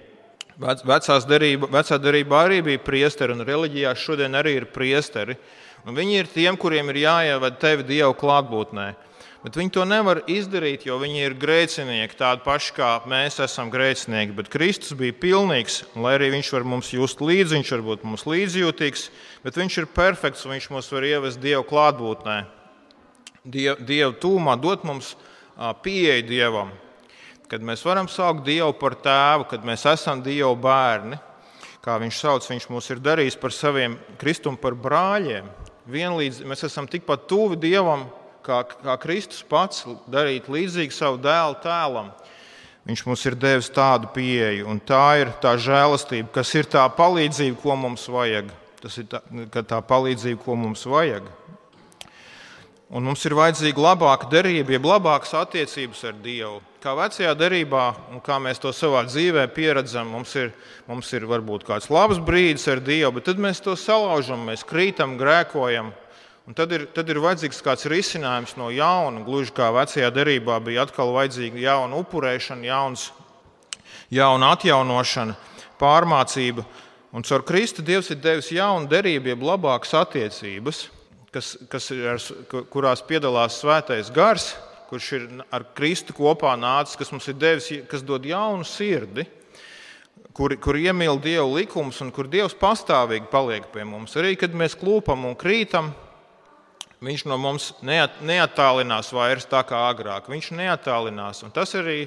Vecās 0.60 1.26
derība, 1.26 1.70
vecā 1.74 1.98
derība 1.98 2.44
arī 2.44 2.60
bija 2.66 2.82
priesteri, 2.84 3.34
un 3.34 3.46
reliģijā 3.46 3.96
šodien 3.98 4.38
arī 4.38 4.60
ir 4.60 4.70
priesteri. 4.70 5.38
Un 5.84 5.98
viņi 5.98 6.20
ir 6.22 6.30
tiem, 6.32 6.58
kuriem 6.60 6.92
ir 6.94 7.02
jāievada 7.04 7.58
tevi 7.60 7.84
Dieva 7.88 8.14
klātbūtnē. 8.16 8.94
Bet 9.44 9.58
viņi 9.60 9.74
to 9.76 9.84
nevar 9.84 10.22
izdarīt, 10.32 10.86
jo 10.88 10.96
viņi 11.02 11.26
ir 11.26 11.34
grēcinieki, 11.36 12.16
tādi 12.16 12.46
paši 12.46 12.70
kā 12.78 12.92
mēs 13.12 13.42
esam 13.44 13.68
grēcinieki. 13.74 14.32
Bet 14.38 14.48
Kristus 14.52 14.96
bija 14.96 15.16
pilnīgs, 15.20 15.82
un 15.92 16.06
lai 16.06 16.14
arī 16.16 16.30
viņš 16.38 16.52
var 16.56 16.64
mums 16.64 16.94
just 16.96 17.20
līdzi, 17.20 17.58
viņš 17.58 17.74
var 17.76 17.84
būt 17.90 18.06
mums 18.08 18.24
līdzjūtīgs, 18.24 19.04
bet 19.44 19.60
viņš 19.60 19.82
ir 19.82 19.90
perfekts 19.92 20.46
un 20.48 20.56
viņš 20.56 20.70
mūs 20.72 20.88
var 20.96 21.10
ievest 21.10 21.44
Dieva 21.44 21.66
klātbūtnē. 21.68 22.38
Dievu 23.44 23.84
Diev 23.84 24.16
tūmā 24.24 24.56
dot 24.64 24.88
mums 24.88 25.12
pieeju 25.84 26.24
Dievam, 26.32 26.72
kad 27.52 27.68
mēs 27.68 27.84
varam 27.84 28.08
saukt 28.08 28.48
Dievu 28.48 28.72
par 28.80 28.96
tēvu, 28.96 29.52
kad 29.52 29.68
mēs 29.68 29.84
esam 29.92 30.24
Dieva 30.24 30.56
bērni. 30.56 31.20
Kā 31.84 32.00
viņš 32.00 32.16
sauc, 32.16 32.48
viņš 32.48 32.72
mūs 32.72 32.92
ir 32.96 33.04
darījis 33.04 33.36
par 33.36 33.52
saviem 33.52 34.00
kristumu, 34.16 34.56
par 34.56 34.72
brāļiem. 34.80 35.52
Vienlīdz 35.92 36.46
mēs 36.48 36.64
esam 36.64 36.88
tikpat 36.88 37.28
tuvi 37.28 37.60
Dievam, 37.60 38.08
kā, 38.44 38.64
kā 38.84 38.98
Kristus 39.02 39.44
pats 39.48 39.86
darīt 40.12 40.50
līdzīgi 40.52 40.96
savu 40.96 41.22
dēlu 41.24 41.58
tēlam. 41.64 42.12
Viņš 42.84 43.06
mums 43.08 43.22
ir 43.30 43.38
devis 43.40 43.70
tādu 43.72 44.10
pieeju, 44.12 44.68
un 44.68 44.82
tā 44.84 45.06
ir 45.22 45.32
tā 45.44 45.54
žēlastība, 45.56 46.34
kas 46.36 46.52
ir 46.60 46.68
tā 46.68 46.84
palīdzība, 46.92 47.56
ko 47.62 47.78
mums 47.80 48.10
vajag. 48.12 48.52
Tas 48.84 48.98
ir 49.00 49.08
tā, 49.08 49.22
tā 49.64 49.80
palīdzība, 49.88 50.42
ko 50.44 50.58
mums 50.60 50.84
vajag. 50.92 51.30
Un 52.94 53.08
mums 53.08 53.24
ir 53.26 53.34
vajadzīga 53.34 53.82
labāka 53.82 54.28
derība, 54.30 54.76
jeb 54.76 54.84
labākas 54.86 55.32
attiecības 55.40 56.04
ar 56.12 56.18
Dievu. 56.22 56.60
Kā 56.84 56.92
vecajā 56.94 57.32
derībā, 57.40 57.86
un 58.12 58.20
kā 58.22 58.36
mēs 58.44 58.60
to 58.62 58.70
savā 58.76 59.06
dzīvē 59.08 59.48
pieredzam, 59.56 60.12
mums 60.14 60.36
ir, 60.38 60.52
mums 60.86 61.08
ir 61.16 61.24
varbūt 61.26 61.64
kāds 61.66 61.88
labs 61.90 62.20
brīdis 62.22 62.68
ar 62.70 62.84
Dievu, 62.84 63.16
bet 63.16 63.26
tad 63.32 63.40
mēs 63.42 63.64
to 63.64 63.74
salaužam, 63.80 64.44
mēs 64.52 64.68
krītam, 64.68 65.16
grēkojam. 65.18 65.90
Un 66.44 66.52
tad 66.52 66.74
ir, 66.76 66.90
tad 66.92 67.08
ir 67.08 67.22
vajadzīgs 67.24 67.62
kāds 67.64 67.86
risinājums 67.88 68.58
no 68.60 68.66
jauna. 68.74 69.22
Gluži 69.24 69.54
kā 69.56 69.70
vecajā 69.72 70.10
derībā 70.12 70.58
bija 70.60 70.84
atkal 70.84 71.14
vajadzīga 71.16 71.62
jauna 71.64 72.02
upurēšana, 72.04 72.68
jauns, 72.68 73.06
jauna 74.12 74.50
atjaunošana, 74.58 75.38
pārmācība. 75.80 76.66
Un 77.16 77.24
caur 77.24 77.46
Kristu 77.48 77.86
Dievs 77.86 78.12
ir 78.12 78.20
devis 78.20 78.52
jaunu 78.52 78.92
derību, 78.92 79.32
jeb 79.32 79.48
labākas 79.48 79.96
attiecības, 80.02 80.84
kas, 81.32 81.56
kas 81.72 81.90
ar, 81.96 82.20
kurās 82.74 83.06
piedalās 83.08 83.62
svētais 83.64 84.12
gars, 84.12 84.52
kurš 84.92 85.12
ir 85.16 85.28
ar 85.48 85.70
Kristu 85.78 86.12
kopā 86.18 86.58
nācis, 86.60 87.00
kas 87.00 87.16
mums 87.16 87.32
ir 87.32 87.40
devis, 87.40 87.72
kas 87.88 88.04
dod 88.04 88.28
jaunu 88.28 88.68
sirdi, 88.68 89.30
kur, 90.36 90.60
kur 90.60 90.76
iemīl 90.76 91.24
Dieva 91.24 91.48
likumus 91.48 92.04
un 92.04 92.12
kur 92.12 92.28
Dievs 92.28 92.60
pastāvīgi 92.60 93.32
paliek 93.32 93.72
pie 93.72 93.88
mums. 93.88 94.20
Arī 94.20 94.36
kad 94.36 94.52
mēs 94.52 94.76
klūpam 94.76 95.24
un 95.30 95.40
krītam, 95.40 95.94
Viņš 97.04 97.26
no 97.28 97.38
mums 97.42 97.72
neat, 97.84 98.22
neatālinās 98.24 99.12
vairs 99.16 99.48
tā 99.50 99.64
kā 99.68 99.82
agrāk. 99.90 100.30
Viņš 100.32 100.54
neatālinās. 100.56 101.44
Tas 101.56 101.76
arī 101.76 102.06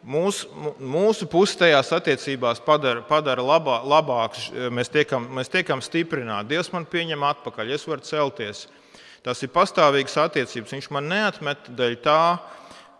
mūsu, 0.00 0.48
mūsu 0.80 1.28
pusējās 1.28 1.92
attiecībās 1.96 2.62
padara, 2.64 3.02
padara 3.04 3.44
labā, 3.44 3.80
labākus. 3.84 4.48
Mēs 4.72 4.92
tiekam, 4.94 5.28
mēs 5.36 5.52
tiekam 5.52 5.84
stiprināti. 5.84 6.54
Dievs 6.54 6.72
man 6.72 6.88
pieņem 6.88 7.26
atpakaļ, 7.32 7.74
es 7.76 7.84
varu 7.88 8.06
celties. 8.08 8.66
Tas 9.26 9.42
ir 9.44 9.52
pastāvīgs 9.52 10.16
attiecības. 10.22 10.76
Viņš 10.78 10.92
man 10.96 11.10
neatmet 11.10 11.68
dēļ 11.76 11.96
tā, 12.04 12.22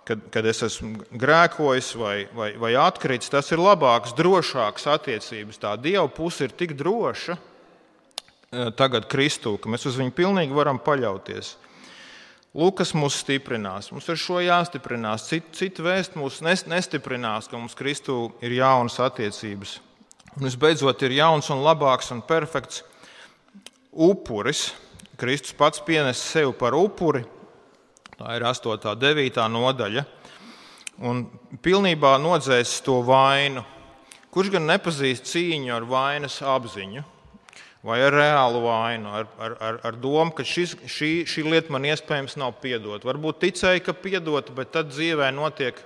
kad, 0.09 0.25
kad 0.35 0.49
es 0.51 0.65
esmu 0.67 1.07
grēkojis 1.17 1.93
vai, 1.97 2.17
vai, 2.37 2.51
vai 2.61 2.75
atkritis. 2.77 3.33
Tas 3.33 3.49
ir 3.55 3.63
labāks, 3.63 4.17
drošāks 4.19 4.89
attiecības. 4.99 5.63
Tā 5.63 5.79
Dieva 5.81 6.09
puse 6.13 6.49
ir 6.49 6.57
tik 6.59 6.77
droša 6.77 7.39
Eh, 7.39 7.58
tagad 8.51 9.09
Kristu, 9.11 9.57
ka 9.61 9.71
mēs 9.71 9.87
uz 9.89 9.99
viņu 10.01 10.15
pilnīgi 10.17 10.57
varam 10.57 10.81
paļauties. 10.81 11.57
Lūkas 12.59 12.95
mūs 12.97 13.19
stiprinās, 13.21 13.91
mums 13.93 14.09
ar 14.09 14.17
šo 14.19 14.41
jāstiprinās. 14.41 15.27
Cita 15.29 15.53
cit 15.55 15.81
vēsts 15.85 16.17
mūs 16.17 16.41
nestiprinās, 16.43 17.47
ka 17.51 17.61
mums 17.61 17.77
Kristu 17.77 18.33
ir 18.41 18.57
jaunas 18.57 18.97
attiecības. 19.05 19.77
Un 20.39 20.49
visbeidzot, 20.49 21.03
ir 21.05 21.19
jauns 21.19 21.51
un 21.53 21.61
labāks 21.63 22.09
un 22.15 22.23
perfekts 22.25 22.81
upuris. 23.93 24.71
Kristus 25.19 25.53
pats 25.59 25.83
pienes 25.85 26.23
sevi 26.23 26.55
par 26.57 26.77
upuri. 26.79 27.25
Tā 28.19 28.33
ir 28.39 28.47
8. 28.49 28.71
un 28.73 29.03
9. 29.03 29.45
nodaļa. 29.53 30.07
Un 31.05 31.27
pilnībā 31.63 32.17
nodzēs 32.23 32.79
to 32.87 32.97
vainu. 33.07 33.63
Kurš 34.33 34.55
gan 34.57 34.67
nepazīst 34.71 35.29
cīņu 35.29 35.75
ar 35.75 35.87
vainas 35.87 36.41
apziņu? 36.43 37.05
Vai 37.87 38.01
ar 38.03 38.15
reālu 38.15 38.63
vainu, 38.65 39.13
ar, 39.21 39.29
ar, 39.39 39.57
ar, 39.63 39.81
ar 39.91 39.99
domu, 40.03 40.33
ka 40.35 40.47
šis, 40.47 40.75
šī, 40.91 41.13
šī 41.31 41.45
lieta 41.47 41.75
man 41.75 41.87
iespējams 41.87 42.39
nav 42.41 42.57
piedota. 42.63 43.07
Varbūt 43.09 43.41
ticēja, 43.45 43.85
ka 43.87 43.95
piedota, 43.95 44.55
bet 44.57 44.73
tad 44.75 44.91
dzīvē 44.91 45.31
notiek 45.37 45.79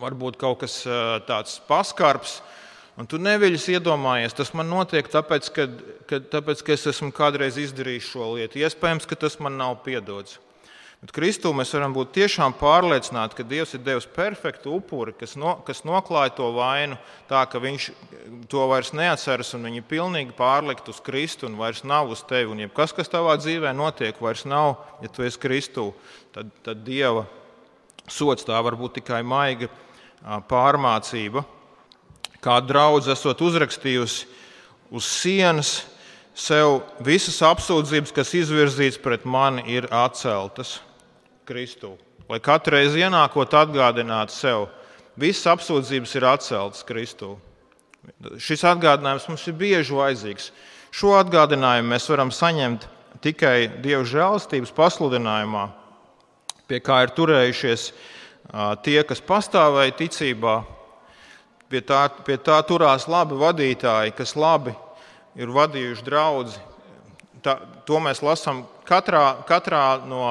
varbūt 0.00 0.38
kaut 0.40 0.62
kas 0.62 0.82
tāds 1.28 1.58
paskarbs. 1.68 2.40
Un 2.94 3.08
tu 3.10 3.18
neviļas 3.18 3.66
iedomājies, 3.74 4.36
tas 4.38 4.52
man 4.54 4.68
notiek 4.70 5.08
tāpēc, 5.10 5.48
ka, 5.54 5.66
ka, 6.06 6.20
tāpēc, 6.36 6.60
ka 6.62 6.74
es 6.76 6.86
esmu 6.92 7.10
kādreiz 7.14 7.58
izdarījis 7.58 8.12
šo 8.12 8.28
lietu. 8.36 8.60
Iespējams, 8.62 9.08
ka 9.10 9.18
tas 9.18 9.34
man 9.42 9.58
nav 9.58 9.80
piedots. 9.86 10.38
Bet 11.04 11.12
Kristū 11.12 11.50
mēs 11.52 11.68
varam 11.76 11.92
būt 11.92 12.14
tiešām 12.16 12.54
pārliecināti, 12.56 13.36
ka 13.36 13.44
Dievs 13.44 13.74
ir 13.76 13.82
devis 13.84 14.06
perfektu 14.08 14.70
upuri, 14.72 15.12
kas, 15.20 15.34
no, 15.36 15.58
kas 15.66 15.82
noklāja 15.84 16.32
to 16.38 16.46
vainu 16.56 16.96
tā, 17.28 17.42
ka 17.44 17.60
Viņš 17.60 17.88
to 18.48 18.62
vairs 18.70 18.94
neatceras 18.96 19.52
un 19.52 19.68
viņa 19.68 19.82
pilnīgi 19.84 20.32
pārlikt 20.38 20.88
uz 20.88 21.02
Kristu 21.04 21.44
un 21.50 21.58
vairs 21.60 21.82
nav 21.84 22.08
uz 22.08 22.22
tevi. 22.24 22.48
Un 22.54 22.62
jebkas, 22.64 22.94
kas 22.96 23.12
tavā 23.12 23.34
dzīvē 23.36 23.74
notiek, 23.76 24.16
vairs 24.16 24.46
nav, 24.48 24.78
ja 25.04 25.12
tu 25.12 25.26
esi 25.28 25.42
Kristū, 25.42 25.90
tad, 26.32 26.48
tad 26.64 26.80
Dieva 26.88 27.26
sots 28.08 28.48
tā 28.48 28.62
var 28.64 28.78
būt 28.80 29.02
tikai 29.02 29.20
maiga 29.20 29.68
pārmācība. 30.48 31.44
Kā 32.40 32.56
draudz 32.64 33.12
esot 33.12 33.44
uzrakstījusi 33.44 34.24
uz 34.88 35.12
sienas, 35.20 35.74
sev 36.32 36.80
visas 37.04 37.42
apsūdzības, 37.44 38.16
kas 38.16 38.34
izvirzītas 38.40 39.00
pret 39.04 39.28
mani, 39.28 39.68
ir 39.68 39.92
atceltas. 39.92 40.78
Kristu. 41.44 41.94
Lai 42.28 42.40
katru 42.40 42.78
reizi 42.78 43.02
ienākot, 43.04 43.52
atgādinātu 43.52 44.32
sev, 44.32 44.68
visas 45.20 45.46
apsūdzības 45.52 46.14
ir 46.16 46.26
atceltas 46.28 46.84
Kristū. 46.88 47.34
Šis 48.40 48.64
atgādinājums 48.68 49.28
mums 49.28 49.44
ir 49.48 49.56
bieži 49.60 49.96
vajadzīgs. 49.96 50.50
Šo 50.94 51.14
atgādinājumu 51.18 51.92
mēs 51.92 52.08
varam 52.08 52.32
saņemt 52.32 52.86
tikai 53.24 53.68
Dieva 53.82 54.04
žēlastības 54.08 54.72
pasludinājumā, 54.76 55.68
pie 56.68 56.80
kā 56.84 57.02
ir 57.04 57.14
turējušies 57.16 57.88
tie, 58.84 59.00
kas 59.08 59.24
pastāvēja 59.24 59.96
ticībā. 60.00 60.62
Pie 61.72 61.80
tā, 61.82 62.04
pie 62.26 62.36
tā 62.38 62.58
turās 62.68 63.08
labi 63.10 63.34
vadītāji, 63.40 64.12
kas 64.14 64.36
labi 64.36 64.74
ir 65.34 65.50
vadījuši 65.50 66.04
draugu. 66.06 66.52
To 67.88 68.00
mēs 68.00 68.20
lasām 68.24 68.62
katrā, 68.86 69.40
katrā 69.48 69.98
no 70.06 70.22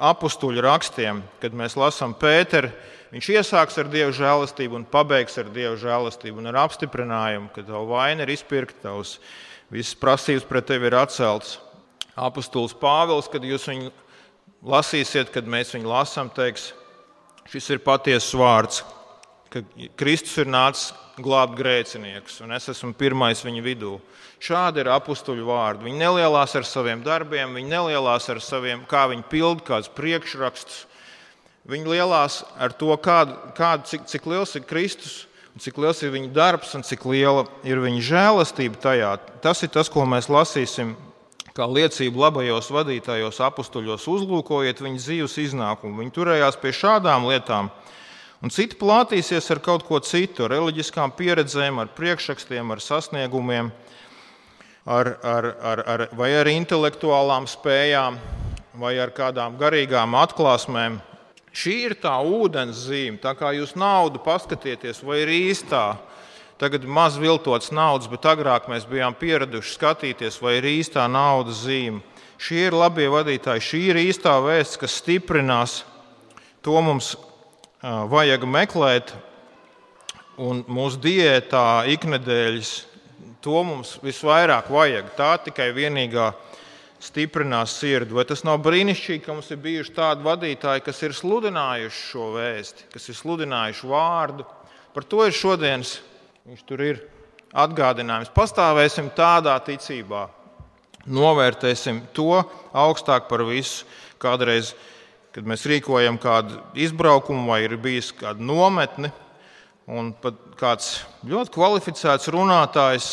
apakstuļu 0.00 0.62
rakstiem, 0.64 1.20
kad 1.42 1.54
mēs 1.56 1.76
lasām 1.76 2.14
Pēteru, 2.16 2.70
viņš 3.12 3.30
iesāks 3.36 3.78
ar 3.80 3.90
Dieva 3.92 4.12
žēlastību 4.16 4.78
un 4.78 4.86
pabeigs 4.88 5.36
ar 5.40 5.50
Dieva 5.52 5.76
žēlastību 5.80 6.40
un 6.40 6.50
ar 6.50 6.62
apstiprinājumu, 6.64 7.50
ka 7.54 7.64
tava 7.66 7.84
vaina 7.90 8.24
ir 8.24 8.32
izpirkta, 8.32 8.88
tavs 8.88 9.18
visas 9.70 9.98
prasības 10.00 10.46
pret 10.48 10.70
tevi 10.70 10.88
ir 10.88 10.96
atceltas. 10.98 11.58
Apostols 12.16 12.74
Pāvils, 12.76 13.28
kad 13.30 13.44
jūs 13.44 13.68
viņu 13.68 13.92
lasīsiet, 14.66 15.30
kad 15.32 15.48
mēs 15.48 15.74
viņu 15.76 15.88
lasām, 15.92 16.32
teiks, 16.32 16.72
šis 17.52 17.70
ir 17.76 17.84
patiesas 17.84 18.32
vārds, 18.36 18.82
ka 19.50 19.62
Kristus 19.98 20.36
ir 20.40 20.50
nācis 20.50 20.90
glābt 21.20 21.56
grēciniekus, 21.58 22.38
un 22.44 22.54
es 22.56 22.68
esmu 22.72 22.94
pirmais 22.96 23.42
viņa 23.44 23.62
vidū. 23.64 23.96
Šādi 24.40 24.80
ir 24.80 24.88
apstuļu 24.94 25.44
vārdi. 25.48 25.84
Viņi 25.88 26.00
nelielās 26.00 26.54
ar 26.56 26.64
saviem 26.64 27.02
darbiem, 27.04 27.56
viņi 27.58 27.68
nelielās 27.68 28.30
ar 28.32 28.40
saviem, 28.40 28.86
kā 28.88 29.04
viņi 29.10 29.26
pilda 29.28 29.66
kādus 29.66 29.90
priekšrakstus. 29.96 30.86
Viņi 31.68 31.92
lielās 31.92 32.40
ar 32.56 32.72
to, 32.72 32.88
kādu, 33.02 33.36
kādu, 33.58 33.84
cik, 33.90 34.06
cik 34.08 34.30
liels 34.32 34.56
ir 34.56 34.64
Kristus, 34.64 35.18
cik 35.60 35.76
liels 35.82 36.00
ir 36.00 36.14
viņa 36.14 36.32
darbs 36.32 36.72
un 36.78 36.86
cik 36.86 37.04
liela 37.10 37.44
ir 37.68 37.82
viņa 37.82 38.00
žēlastība 38.06 38.80
tajā. 38.80 39.12
Tas 39.44 39.60
ir 39.66 39.70
tas, 39.74 39.90
ko 39.92 40.06
mēs 40.08 40.30
lasīsim 40.32 40.94
kā 41.56 41.66
liecību 41.68 42.22
labajos 42.22 42.70
vadītājos, 42.72 43.42
apstuļos, 43.44 44.06
uzlūkojiet 44.08 44.80
viņa 44.80 45.02
dzīves 45.02 45.36
iznākumu. 45.44 46.00
Viņi 46.00 46.14
turējās 46.16 46.58
pie 46.62 46.72
šādām 46.74 47.26
lietām, 47.28 47.68
un 48.40 48.52
citi 48.52 48.78
plātīsies 48.80 49.50
ar 49.52 49.60
kaut 49.64 49.86
ko 49.88 50.00
citu, 50.00 50.46
ar 50.46 50.54
reliģiskām 50.56 51.12
pieredzēm, 51.16 51.80
ar 51.82 51.94
priekšrakstiem, 51.96 52.72
ar 52.72 52.82
sasniegumiem 52.84 53.72
ar, 54.86 55.18
ar, 55.22 55.56
ar, 55.62 55.82
ar, 55.86 56.06
vai 56.16 56.32
ar 56.34 56.48
intelektuālām 56.50 57.46
spējām, 57.50 58.18
vai 58.80 58.96
ar 58.98 59.12
kādām 59.14 59.58
garīgām 59.60 60.16
atklāsmēm. 60.18 60.98
Šī 61.50 61.74
ir 61.88 61.96
tā 61.98 62.14
ūdens 62.22 62.86
zīme. 62.86 63.18
Tā 63.20 63.34
kā 63.38 63.50
jūs 63.56 63.74
naudu 63.78 64.20
paskatieties, 64.22 65.02
vai 65.02 65.24
ir 65.24 65.32
īstā, 65.34 65.98
tagad 66.60 66.86
ir 66.86 66.92
maz 66.92 67.18
viltots 67.18 67.72
naudas, 67.74 68.08
bet 68.10 68.28
agrāk 68.30 68.70
mēs 68.70 68.86
bijām 68.88 69.16
pieraduši 69.18 69.74
skatīties, 69.74 70.38
vai 70.42 70.58
ir 70.60 70.68
īstā 70.78 71.08
naudas 71.10 71.64
zīme. 71.66 72.04
Šie 72.40 72.70
ir 72.70 72.76
labie 72.76 73.10
vadītāji, 73.12 73.66
šī 73.66 73.80
ir 73.90 73.98
īstā 74.00 74.38
vēsts, 74.40 74.78
kas 74.80 74.94
stiprinās. 75.02 75.82
To 76.64 76.78
mums 76.84 77.12
vajag 77.82 78.44
meklēt, 78.44 79.14
un 80.40 80.62
mūsu 80.68 81.00
diētā 81.00 81.84
iknedēļas 81.94 82.72
to 83.44 83.62
mums 83.64 83.96
visvairāk 84.04 84.68
vajag. 84.72 85.12
Tā 85.16 85.34
tikai 85.46 85.70
vienīgā 85.76 86.30
stiprinās 87.00 87.78
sirdi. 87.80 88.14
Vai 88.16 88.26
tas 88.28 88.44
nav 88.44 88.60
brīnišķīgi, 88.64 89.22
ka 89.24 89.32
mums 89.32 89.48
ir 89.52 89.60
bijuši 89.62 89.94
tādi 89.96 90.26
vadītāji, 90.26 90.84
kas 90.84 91.00
ir 91.06 91.16
sludinājuši 91.16 92.02
šo 92.10 92.26
vēsti, 92.36 92.90
kas 92.92 93.08
ir 93.08 93.16
sludinājuši 93.16 93.88
vārdu? 93.88 94.46
Par 94.94 95.06
to 95.08 95.24
ir 95.24 95.36
šodienas, 95.36 95.96
viņš 96.48 96.66
tur 96.68 96.84
ir 96.84 97.00
atgādinājums. 97.56 98.32
Pastāvēsim 98.34 99.08
tādā 99.16 99.56
ticībā, 99.64 100.26
novērtēsim 101.08 102.04
to 102.16 102.42
augstāk 102.76 103.30
par 103.30 103.46
visu. 103.48 103.88
Kādreiz, 104.20 104.74
kad 105.34 105.46
mēs 105.46 105.66
rīkojam 105.70 106.18
kādu 106.20 106.58
izbraukumu 106.78 107.52
vai 107.52 107.62
ir 107.66 107.76
bijis 107.80 108.10
kāda 108.18 108.42
nometne, 108.42 109.12
un 109.90 110.12
pat 110.14 110.38
kāds 110.58 111.00
ļoti 111.26 111.54
kvalificēts 111.54 112.30
runātājs. 112.34 113.10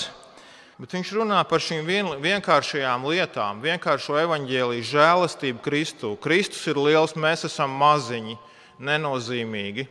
Bet 0.77 0.93
viņš 0.93 1.11
runā 1.17 1.39
par 1.49 1.61
šīm 1.63 1.87
vien, 1.89 2.09
vienkāršajām 2.21 3.05
lietām, 3.09 3.63
vienkāršo 3.63 4.19
evaņģēlīju, 4.21 4.85
žēlastību 4.85 5.63
Kristu. 5.65 6.11
Kristus 6.21 6.67
ir 6.69 6.77
liels, 6.77 7.15
mēs 7.17 7.47
esam 7.49 7.73
maziņi, 7.81 8.37
nenozīmīgi. 8.77 9.87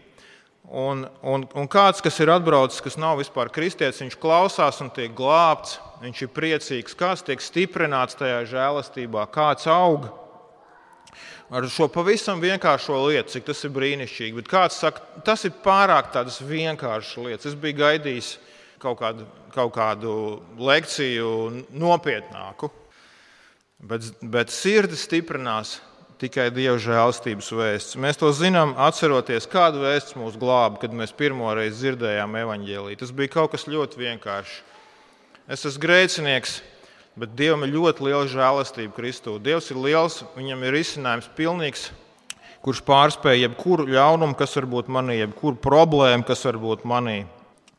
Un, 0.66 1.04
un, 1.22 1.46
un 1.58 1.66
kāds, 1.70 2.02
kas 2.02 2.20
ir 2.22 2.30
atbraucis, 2.34 2.82
kas 2.82 2.98
nav 2.98 3.18
vispār 3.18 3.50
kristietis, 3.54 4.02
viņš 4.02 4.18
klausās 4.22 4.78
un 4.82 4.90
tiek 4.94 5.14
glābts, 5.14 5.80
viņš 6.02 6.22
ir 6.22 6.30
priecīgs, 6.34 6.94
kāds 6.98 7.22
tiek 7.26 7.42
stiprināts 7.42 8.18
tajā 8.18 8.40
žēlastībā, 8.50 9.26
kāds 9.34 9.66
aug 9.70 10.08
ar 11.50 11.66
šo 11.70 11.88
pavisam 11.92 12.42
vienkāršo 12.42 12.98
lietu, 13.06 13.36
cik 13.36 13.48
tas 13.50 13.62
ir 13.66 13.74
brīnišķīgi. 13.76 14.36
Bet 14.40 14.50
kāds 14.50 14.80
saka, 14.82 15.04
tas 15.26 15.44
ir 15.46 15.54
pārāk 15.64 16.12
tādas 16.14 16.40
vienkāršas 16.44 17.24
lietas. 17.24 17.50
Es 17.52 17.58
biju 17.58 17.80
gaidījis 17.82 18.32
kaut 18.82 19.00
kādu, 19.00 19.26
kaut 19.54 19.74
kādu 19.76 20.14
lekciju 20.58 21.30
nopietnāku. 21.74 22.70
Bet, 23.86 24.08
bet 24.24 24.52
sirdi 24.54 24.96
stiprinās 24.96 25.76
tikai 26.20 26.48
Dieva 26.54 26.78
žēlstības 26.80 27.50
vēsts. 27.52 27.98
Mēs 28.00 28.16
to 28.20 28.30
zinām, 28.32 28.72
atceroties, 28.80 29.48
kādu 29.52 29.82
vēstu 29.84 30.20
mūs 30.22 30.38
glāba, 30.40 30.80
kad 30.80 30.94
mēs 30.96 31.12
pirmo 31.16 31.50
reizi 31.56 31.82
dzirdējām 31.82 32.38
evaņģēlīju. 32.40 33.00
Tas 33.02 33.12
bija 33.16 33.34
kaut 33.36 33.52
kas 33.52 33.68
ļoti 33.68 34.00
vienkāršs. 34.00 34.56
Es 35.52 35.66
esmu 35.68 35.84
grēcinieks, 35.84 36.56
Bet 37.16 37.32
Dievam 37.32 37.62
ir 37.64 37.72
ļoti 37.72 38.04
liela 38.04 38.26
žēlastība 38.28 38.92
Kristū. 38.92 39.38
Dievs 39.40 39.70
ir 39.72 39.78
liels, 39.80 40.18
viņam 40.36 40.66
ir 40.68 40.74
izcinājums 40.76 41.30
pilnīgs, 41.32 41.86
kurš 42.60 42.82
pārspēj 42.84 43.40
jebkuru 43.40 43.86
ļaunumu, 43.88 44.36
kas 44.36 44.52
var 44.58 44.66
būt 44.68 44.90
manī, 44.92 45.22
jebkuru 45.22 45.56
problēmu, 45.64 46.26
kas 46.28 46.44
var 46.44 46.58
būt 46.60 46.84
manī. 46.84 47.22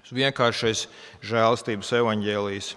Tas 0.02 0.16
vienkāršais 0.18 0.88
žēlastības 1.22 1.94
evaņģēlijs. 2.00 2.72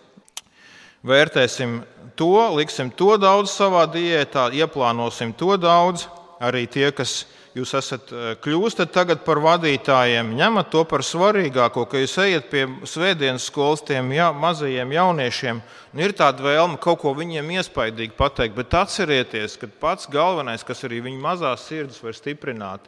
Vērtēsim 1.09 1.79
to, 2.21 2.35
liksim 2.59 2.93
to 2.93 3.17
daudz 3.17 3.55
savā 3.57 3.87
diētā, 3.89 4.51
ieplānosim 4.53 5.33
to 5.33 5.57
daudz. 5.57 6.11
Arī 6.45 6.67
tie, 6.69 6.91
kas 6.93 7.23
jūs 7.57 7.73
esat 7.79 8.13
eh, 8.15 8.33
kļūstat 8.43 8.93
tagad 8.95 9.23
par 9.27 9.41
vadītājiem, 9.43 10.33
ņemat 10.39 10.71
to 10.73 10.85
par 10.89 11.05
svarīgāko, 11.07 11.87
ka 11.91 12.01
jūs 12.03 12.17
ejat 12.23 12.49
pie 12.53 12.65
svētdienas 12.89 13.49
skolas 13.51 13.85
tiem 13.87 14.13
ja, 14.15 14.31
mazajiem 14.33 14.95
jauniešiem. 14.95 15.63
Un 15.91 16.03
ir 16.05 16.15
tāda 16.17 16.45
vēlme 16.47 16.79
kaut 16.83 17.03
ko 17.03 17.15
viņiem 17.19 17.51
iespaidīgi 17.59 18.17
pateikt, 18.19 18.57
bet 18.59 18.77
atcerieties, 18.79 19.59
ka 19.61 19.71
pats 19.83 20.11
galvenais, 20.11 20.67
kas 20.67 20.85
arī 20.87 21.03
viņu 21.09 21.23
mazās 21.23 21.67
sirdis 21.67 22.03
var 22.05 22.19
stiprināt, 22.19 22.87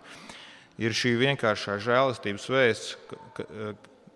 ir 0.80 0.94
šī 0.96 1.16
vienkāršā 1.26 1.80
žēlastības 1.82 2.50
vēsts. 2.52 2.98
Eh, 3.42 3.72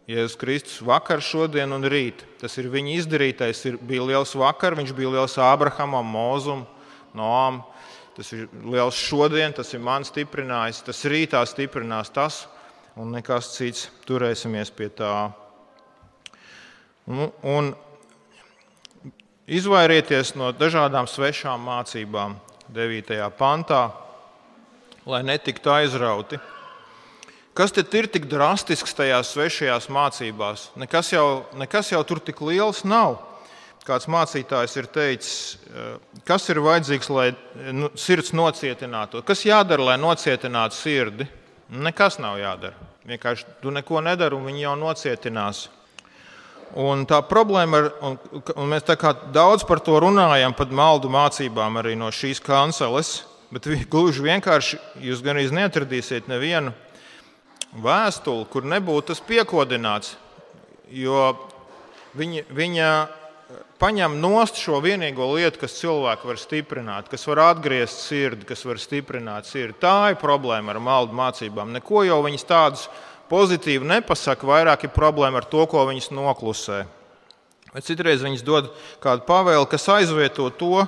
Jēzus 0.07 0.37
Kristus 0.39 0.83
vakar, 0.87 1.19
šodien 1.19 1.73
un 1.75 1.83
rīt. 1.91 2.21
Tas 2.39 2.53
ir 2.63 2.69
viņa 2.71 2.93
izdarītais. 2.95 3.59
Ir, 3.67 3.79
bija 3.83 4.05
liels 4.07 4.37
vakar, 4.39 4.77
viņš 4.79 4.93
bija 4.95 5.17
liels 5.17 5.35
Ābrahamam, 5.43 6.07
Mozum, 6.07 6.63
Noam. 7.11 7.65
Tas 8.17 8.31
ir 8.33 8.47
liels 8.65 8.97
šodien, 8.97 9.53
tas 9.53 9.75
ir 9.77 9.83
man 9.85 10.05
stiprinājis, 10.09 10.81
tas 10.87 11.03
rītā 11.05 11.43
stiprinās 11.45 12.09
tas, 12.15 12.47
un 12.97 13.11
nekas 13.13 13.51
cits. 13.53 13.91
Turēsimies 14.09 14.71
pie 14.73 14.89
tā. 14.97 15.13
Un, 17.07 17.29
un 17.45 17.69
izvairieties 19.47 20.33
no 20.41 20.49
dažādām 20.57 21.05
svešām 21.11 21.61
mācībām, 21.69 22.39
9. 22.73 23.21
pantā, 23.37 23.83
lai 25.07 25.21
netiktu 25.27 25.75
aizrauti. 25.77 26.41
Kas 27.57 27.73
tad 27.73 27.93
ir 27.97 28.09
tik 28.13 28.31
drastisks 28.33 28.97
tajās 28.97 29.37
svešajās 29.37 29.93
mācībās? 29.93 30.71
Nekas 30.81 31.13
jau, 31.13 31.45
nekas 31.57 31.93
jau 31.93 32.01
tur 32.09 32.25
tik 32.25 32.41
liels 32.45 32.81
nav 32.89 33.21
kāds 33.87 34.09
mācītājs 34.11 34.77
ir 34.81 34.89
teicis, 34.93 35.59
eh, 35.71 36.21
kas 36.27 36.49
ir 36.51 36.63
vajadzīgs, 36.65 37.11
lai 37.15 37.31
nu, 37.73 37.91
sirds 37.95 38.33
nocietinātu. 38.37 39.23
Kas 39.27 39.45
jādara, 39.47 39.93
lai 39.93 39.97
nocietinātu 40.01 40.77
sirdi? 40.77 41.29
Nekas 41.71 42.19
nav 42.23 42.39
jādara. 42.39 42.75
Vienkārši 43.07 43.47
tu 43.63 43.71
neko 43.71 44.03
nedari, 44.03 44.35
un 44.35 44.47
viņi 44.47 44.67
jau 44.67 44.77
nocietinās. 44.79 45.69
Un 46.75 47.07
tā 47.07 47.21
problēma 47.23 47.79
ir, 47.79 47.93
un, 48.03 48.19
un 48.57 48.69
mēs 48.69 48.87
daudz 49.33 49.65
par 49.67 49.81
to 49.81 49.95
runājam, 50.03 50.55
pat 50.57 50.71
maldu 50.75 51.09
mācībām 51.09 51.79
arī 51.79 51.95
no 51.97 52.11
šīs 52.11 52.43
kanceles, 52.43 53.23
bet 53.55 53.69
gluži 53.91 54.25
vienkārši 54.27 54.81
jūs 55.07 55.23
gan 55.23 55.39
arī 55.39 55.47
neatradīsiet 55.55 56.27
nevienu 56.29 56.75
vēstuli, 57.83 58.49
kur 58.51 58.67
nebūtu 58.67 59.13
tas 59.13 59.23
piekodināts. 59.23 60.17
Jo 60.91 61.37
viņa, 62.19 62.45
viņa 62.51 62.91
paņem 63.81 64.19
nost 64.21 64.59
šo 64.61 64.81
vienīgo 64.85 65.29
lietu, 65.35 65.61
kas 65.63 65.79
cilvēku 65.81 66.31
var 66.31 66.41
stiprināt, 66.41 67.11
kas 67.13 67.27
var 67.29 67.43
atgriezt 67.51 68.03
sirdi, 68.07 68.47
kas 68.49 68.65
var 68.67 68.81
stiprināt 68.83 69.49
sirdi. 69.49 69.79
Tā 69.83 70.13
ir 70.13 70.21
problēma 70.21 70.75
ar 70.75 70.83
maldu 70.83 71.17
mācībām. 71.17 71.75
Neko 71.77 72.05
jau 72.09 72.21
viņas 72.27 72.49
tādas 72.49 72.87
pozitīvi 73.31 73.87
nepasaka, 73.87 74.47
vairāk 74.47 74.87
ir 74.87 74.95
problēma 74.95 75.43
ar 75.43 75.49
to, 75.51 75.65
ko 75.71 75.87
viņas 75.89 76.13
noklusē. 76.15 76.85
Vai 77.75 77.83
citreiz 77.85 78.23
viņas 78.25 78.45
dod 78.47 78.71
kādu 79.03 79.27
pavēli, 79.29 79.67
kas 79.69 79.89
aizvieto 79.93 80.49
to, 80.57 80.87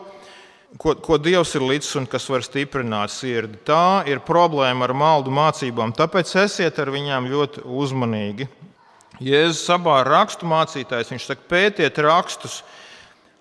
ko, 0.81 0.95
ko 0.95 1.19
Dievs 1.21 1.53
ir 1.59 1.67
līdzs 1.69 1.99
un 2.01 2.07
kas 2.09 2.29
var 2.33 2.47
stiprināt 2.47 3.13
sirdi. 3.13 3.61
Tā 3.69 4.07
ir 4.09 4.23
problēma 4.25 4.89
ar 4.89 4.95
maldu 4.97 5.35
mācībām, 5.35 5.93
tāpēc 5.99 6.33
esiet 6.47 6.81
ar 6.81 6.95
viņām 6.95 7.29
ļoti 7.29 7.67
uzmanīgi. 7.67 8.49
Jēzus 9.19 9.65
sabā 9.67 10.01
rakstu 10.07 10.47
mācītājs, 10.47 11.11
viņš 11.11 11.31
saka, 11.31 11.49
pētiet 11.51 11.99
rakstus, 12.05 12.63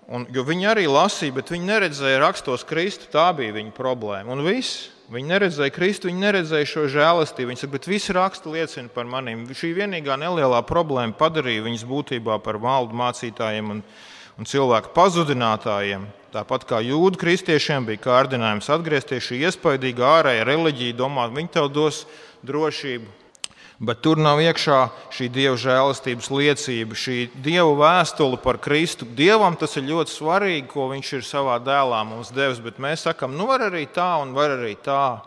Un, 0.08 0.24
jo 0.32 0.40
viņi 0.40 0.70
arī 0.70 0.86
lasīja, 0.88 1.34
bet 1.36 1.50
viņi 1.52 1.68
neredzēja 1.68 2.20
rakstos 2.22 2.62
Kristu. 2.64 3.10
Tā 3.12 3.26
bija 3.36 3.52
viņa 3.58 3.74
problēma. 3.76 4.32
Un 4.32 4.40
viss. 4.46 4.88
Viņi 5.12 5.28
neredzēja 5.28 5.72
Kristu, 5.72 6.08
viņi 6.08 6.20
neredzēja 6.20 6.68
šo 6.68 6.84
žēlastību. 6.92 7.50
Viņi 7.50 7.60
saka, 7.62 7.72
bet 7.74 7.88
visi 7.88 8.14
raksti 8.16 8.52
liecina 8.52 8.92
par 8.92 9.08
maniem. 9.08 9.44
Šī 9.56 9.74
vienīgā 9.76 10.16
nelielā 10.20 10.62
problēma 10.68 11.16
padarīja 11.16 11.64
viņus 11.64 11.84
būtībā 11.88 12.38
par 12.44 12.56
valdu 12.60 12.96
mācītājiem 12.96 13.70
un, 13.72 13.82
un 14.40 14.48
cilvēku 14.48 14.92
pazudinātājiem. 14.96 16.08
Tāpat 16.32 16.64
kā 16.68 16.80
jūdu 16.84 17.20
kristiešiem 17.20 17.88
bija 17.88 18.04
kārdinājums 18.04 18.68
atgriezties 18.72 19.28
šī 19.28 19.42
iespaidīgā 19.48 20.12
ārējā 20.18 20.44
reliģija, 20.48 20.96
domāt, 20.96 21.32
viņi 21.36 21.54
tev 21.56 21.70
dos 21.72 22.02
drošību, 22.48 23.08
Bet 23.78 24.00
tur 24.02 24.18
nav 24.18 24.40
iekšā 24.42 24.78
šī 25.14 25.28
dieva 25.30 25.54
žēlastības 25.54 26.28
liecība, 26.34 26.96
šī 26.98 27.18
dieva 27.44 27.76
vēstule 27.78 28.40
par 28.42 28.58
Kristu. 28.58 29.06
Dievam 29.06 29.54
tas 29.54 29.78
ir 29.78 29.86
ļoti 29.86 30.10
svarīgi, 30.16 30.64
ko 30.72 30.88
viņš 30.90 31.12
ir 31.14 31.22
savā 31.22 31.60
dēlā 31.62 32.00
mums 32.08 32.32
devis, 32.34 32.58
bet 32.64 32.80
mēs 32.82 33.06
sakām, 33.06 33.36
nu 33.38 33.46
var 33.46 33.68
arī 33.68 33.84
tā 33.86 34.08
un 34.18 34.34
var 34.34 34.56
arī 34.56 34.74
tā. 34.82 35.20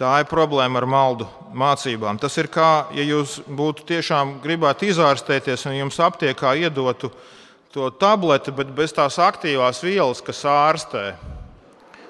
Tā 0.00 0.14
ir 0.22 0.30
problēma 0.30 0.80
ar 0.80 0.88
maldu 0.88 1.28
mācībām. 1.54 2.16
Tas 2.18 2.34
ir 2.40 2.48
kā, 2.50 2.88
ja 2.96 3.04
jūs 3.04 3.36
būtu 3.44 3.84
tiešām 3.92 4.38
gribētu 4.42 4.88
izārstēties 4.88 5.68
un 5.68 5.76
jums 5.82 6.00
aptiekā 6.00 6.56
iedotu 6.64 7.12
to 7.76 7.92
tableti, 8.00 8.56
bet 8.56 8.72
bez 8.74 8.96
tās 8.96 9.20
aktīvās 9.20 9.84
vielas, 9.84 10.24
kas 10.24 10.42
ārstē 10.48 11.12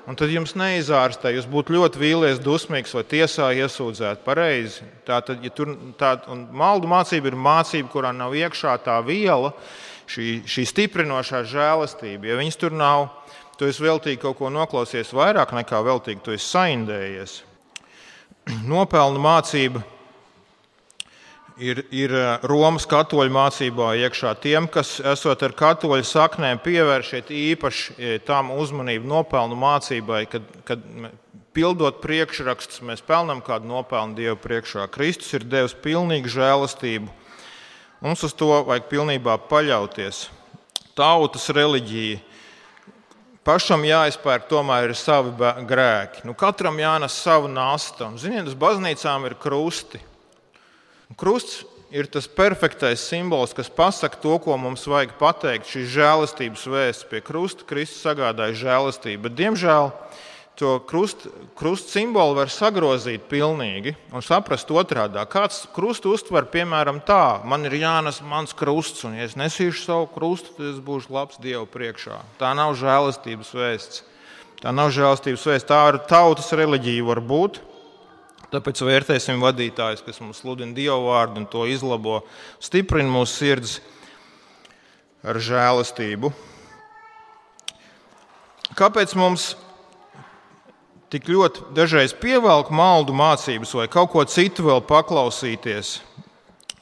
un 0.08 0.18
tad 0.18 0.32
jums 0.32 0.54
neizārstē. 0.58 1.32
Jūs 1.34 1.48
būtu 1.50 1.74
ļoti 1.76 2.00
vīlies, 2.00 2.42
dusmīgs 2.44 2.94
vai 2.96 3.04
tiesā 3.08 3.50
iesūdzēt. 3.62 4.24
Pareizi. 4.26 4.84
Tā 5.08 5.20
tad, 5.24 5.44
ja 5.44 5.52
tur 5.54 5.74
tā, 6.00 6.16
maldu 6.52 6.90
mācība 6.90 7.30
ir 7.30 7.38
mācība, 7.38 7.90
kurā 7.92 8.12
nav 8.16 8.36
iekšā 8.36 8.76
tā 8.84 8.98
viela, 9.06 9.54
šī, 10.10 10.42
šī 10.48 10.66
stiprinošā 10.72 11.44
žēlastība. 11.48 12.30
Ja 12.30 12.38
viņas 12.40 12.60
tur 12.60 12.76
nav, 12.76 13.08
tu 13.58 13.68
esi 13.70 13.84
veltīgi 13.84 14.20
kaut 14.22 14.38
ko 14.40 14.52
noklausies 14.52 15.14
vairāk 15.16 15.54
nekā 15.56 15.80
veltīgi, 15.86 16.22
tu 16.24 16.36
esi 16.36 16.50
saindējies. 16.52 17.40
Nopelnu 18.70 19.22
mācība 19.24 19.84
ir, 21.58 21.84
ir 21.94 22.14
eh, 22.14 22.46
Romas 22.48 22.86
katoļu 22.88 23.32
mācībā 23.34 23.94
iekšā. 24.04 24.34
Tiem, 24.42 24.68
kas 24.70 24.96
esot 25.00 25.42
ar 25.46 25.54
katoļu 25.56 26.06
saknēm, 26.08 26.62
pievēršiet 26.64 27.30
īpaši 27.34 27.96
eh, 27.98 28.16
tam 28.26 28.52
uzmanību 28.54 29.08
nopelnu 29.10 29.58
mācībai, 29.58 30.24
kad, 30.30 30.46
kad 30.66 30.82
pildot 31.54 32.00
priekšrakstus, 32.02 32.82
mēs 32.86 33.04
pelnām 33.06 33.42
kādu 33.44 33.70
nopelnu 33.70 34.18
Dievu 34.18 34.38
priekšā. 34.42 34.88
Kristus 34.92 35.32
ir 35.36 35.46
devis 35.46 35.76
pilnīgu 35.84 36.32
žēlastību. 36.34 37.10
Mums 38.04 38.24
uz 38.26 38.34
to 38.36 38.50
vajag 38.66 38.88
pilnībā 38.90 39.38
paļauties. 39.48 40.26
Tautas 40.98 41.48
reliģija. 41.54 42.20
Pašam 43.44 43.82
jāizpērk 43.84 44.46
tomēr 44.48 44.88
ir 44.88 44.96
savi 44.96 45.34
grēki. 45.68 46.22
Nu, 46.24 46.32
katram 46.36 46.78
jānes 46.80 47.16
savu 47.20 47.50
nastu. 47.52 48.08
Ziniet, 48.20 48.48
uz 48.48 48.56
baznīcām 48.56 49.26
ir 49.28 49.36
krusti. 49.40 50.00
Krusts 51.20 51.62
ir 51.94 52.08
tas 52.10 52.26
perfektais 52.26 53.04
simbols, 53.06 53.54
kas 53.54 53.70
pasaka 53.70 54.18
to, 54.18 54.38
ko 54.42 54.56
mums 54.58 54.86
vajag 54.90 55.14
pateikt. 55.20 55.68
Šīs 55.70 55.92
žēlastības 55.94 56.64
vēsts 56.66 57.08
pie 57.10 57.20
krusta 57.22 57.66
Kristus 57.68 58.02
sagādāja 58.02 58.56
žēlastību. 58.64 59.28
Bet, 59.28 59.36
diemžēl 59.38 59.92
to 60.58 60.78
krustu 60.86 61.30
krust 61.58 61.90
simbolu 61.90 62.36
var 62.38 62.50
sagrozīt 62.52 63.26
pilnīgi 63.30 63.94
un 64.14 64.22
saprast 64.22 64.70
otrādi. 64.70 65.18
Kāds 65.30 65.64
krustu 65.74 66.14
uztver, 66.14 66.46
piemēram, 66.50 67.00
tā, 67.06 67.42
man 67.46 67.66
ir 67.66 67.74
jānes 67.80 68.20
mans 68.22 68.54
krusts, 68.54 69.04
un 69.06 69.18
ja 69.18 69.26
es 69.26 69.34
nesīšu 69.38 69.82
savu 69.82 70.08
krustu, 70.14 70.54
tad 70.58 70.70
es 70.70 70.80
būšu 70.82 71.14
labs 71.14 71.40
Dievu 71.42 71.66
priekšā. 71.70 72.20
Tā 72.38 72.54
nav 72.58 72.76
žēlastības 72.78 73.54
vēsts. 73.54 74.02
Tā 74.62 74.72
nav 74.72 74.94
žēlastības 74.94 75.46
vēsts, 75.50 75.68
tā 75.68 75.80
ir 75.90 76.00
tautas 76.08 76.52
reliģija, 76.54 77.06
var 77.10 77.20
būt. 77.20 77.60
Tāpēc 78.54 78.84
vērtēsim 78.86 79.42
vadītājus, 79.42 80.04
kas 80.06 80.20
mums 80.22 80.38
sludina 80.44 80.76
Dievu 80.76 81.08
vārdu 81.08 81.40
un 81.42 81.46
to 81.50 81.64
izlabo, 81.66 82.20
stiprina 82.62 83.10
mūsu 83.10 83.40
sirds 83.40 83.72
ar 85.26 85.40
žēlastību. 85.42 86.30
Kāpēc 88.78 89.16
mums 89.18 89.54
tik 91.10 91.26
ļoti 91.30 91.68
dažreiz 91.74 92.14
pievelk 92.14 92.70
maldu 92.74 93.14
mācības 93.16 93.74
vai 93.74 93.88
kaut 93.90 94.12
ko 94.14 94.22
citu 94.30 94.68
vēl 94.68 94.84
paklausīties. 94.86 95.96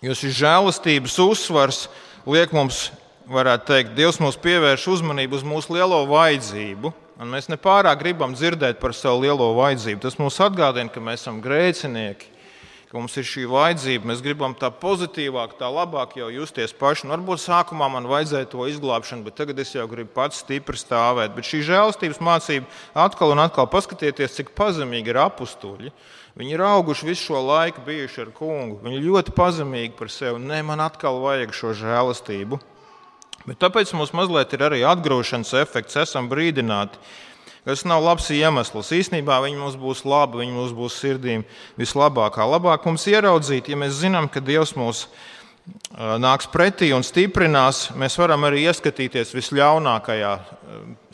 Jo 0.05 0.17
šis 0.19 0.37
žēlastības 0.43 1.17
uzsvars 1.25 1.87
liek 2.29 2.53
mums, 2.53 2.91
varētu 3.33 3.69
teikt, 3.71 3.97
Dievs 3.97 4.21
mums 4.21 4.37
pievērš 4.45 4.91
uzmanību 4.97 5.41
uz 5.41 5.45
mūsu 5.47 5.77
lielo 5.79 6.03
vajadzību. 6.11 6.93
Un 7.21 7.29
mēs 7.33 7.51
nepārāk 7.53 8.01
gribam 8.01 8.33
dzirdēt 8.33 8.79
par 8.81 8.95
savu 8.97 9.27
lielo 9.27 9.51
vajadzību. 9.59 10.01
Tas 10.01 10.17
mums 10.21 10.39
atgādina, 10.41 10.91
ka 10.93 11.01
mēs 11.05 11.21
esam 11.21 11.43
grēcinieki, 11.45 12.31
ka 12.89 12.97
mums 12.97 13.19
ir 13.21 13.27
šī 13.29 13.45
vajadzība. 13.53 14.09
Mēs 14.09 14.23
gribam 14.25 14.55
tā 14.57 14.71
pozitīvāk, 14.73 15.59
tā 15.61 15.69
labāk 15.69 16.17
jau 16.17 16.31
justies 16.33 16.73
paši. 16.77 17.05
Un 17.07 17.15
varbūt 17.15 17.45
sākumā 17.45 17.91
man 17.93 18.09
vajadzēja 18.09 18.49
to 18.55 18.65
izglābšanu, 18.73 19.27
bet 19.29 19.37
tagad 19.43 19.61
es 19.61 19.75
jau 19.77 19.85
gribu 19.91 20.15
pats 20.17 20.41
stipri 20.41 20.81
stāvēt. 20.81 21.37
Bet 21.37 21.49
šī 21.49 21.63
žēlastības 21.69 22.23
mācība 22.25 23.05
atkal 23.05 23.37
un 23.37 23.45
atkal 23.45 23.69
paskatieties, 23.69 24.39
cik 24.41 24.57
pazemīgi 24.57 25.13
ir 25.13 25.21
apstuļi. 25.27 25.93
Viņi 26.41 26.57
ir 26.57 26.65
auguši 26.65 27.11
visu 27.11 27.29
šo 27.29 27.45
laiku, 27.45 27.85
bijuši 27.85 28.25
ar 28.25 28.33
kungu. 28.33 28.81
Viņi 28.87 29.05
ļoti 29.05 29.37
pazemīgi 29.37 29.93
par 29.99 30.09
sevi. 30.09 30.41
Nē, 30.41 30.63
man 30.65 30.81
atkal 30.81 31.21
vajag 31.21 31.53
šo 31.53 31.77
žēlastību. 31.77 32.57
Bet 33.47 33.59
tāpēc 33.63 33.91
mums 33.99 34.15
mazliet 34.15 34.55
ir 34.55 34.65
arī 34.69 34.81
atgrūšanas 34.87 35.55
efekts. 35.63 35.99
Esam 36.05 36.31
brīdināti, 36.31 37.01
Tas 37.63 37.85
nav 37.87 38.03
labs 38.03 38.27
iemesls. 38.35 38.89
Īsnībā 38.91 39.37
viņi 39.45 39.61
mums 39.61 39.77
būs 39.79 40.01
labi, 40.03 40.41
viņi 40.41 40.55
mums 40.57 40.73
būs 40.75 40.97
sirdīm 40.99 41.45
vislabākā. 41.79 42.43
Labāk 42.43 42.89
mums 42.89 43.07
ieraudzīt, 43.07 43.71
ja 43.71 43.79
mēs 43.79 44.01
zinām, 44.01 44.27
ka 44.27 44.43
Dievs 44.43 44.75
mūs 44.75 45.05
nāks 46.19 46.49
pretī 46.51 46.89
un 46.91 47.05
stiprinās, 47.07 47.93
mēs 47.95 48.19
varam 48.19 48.49
arī 48.49 48.65
ieskatīties 48.67 49.31
visļaunākajā, 49.37 50.33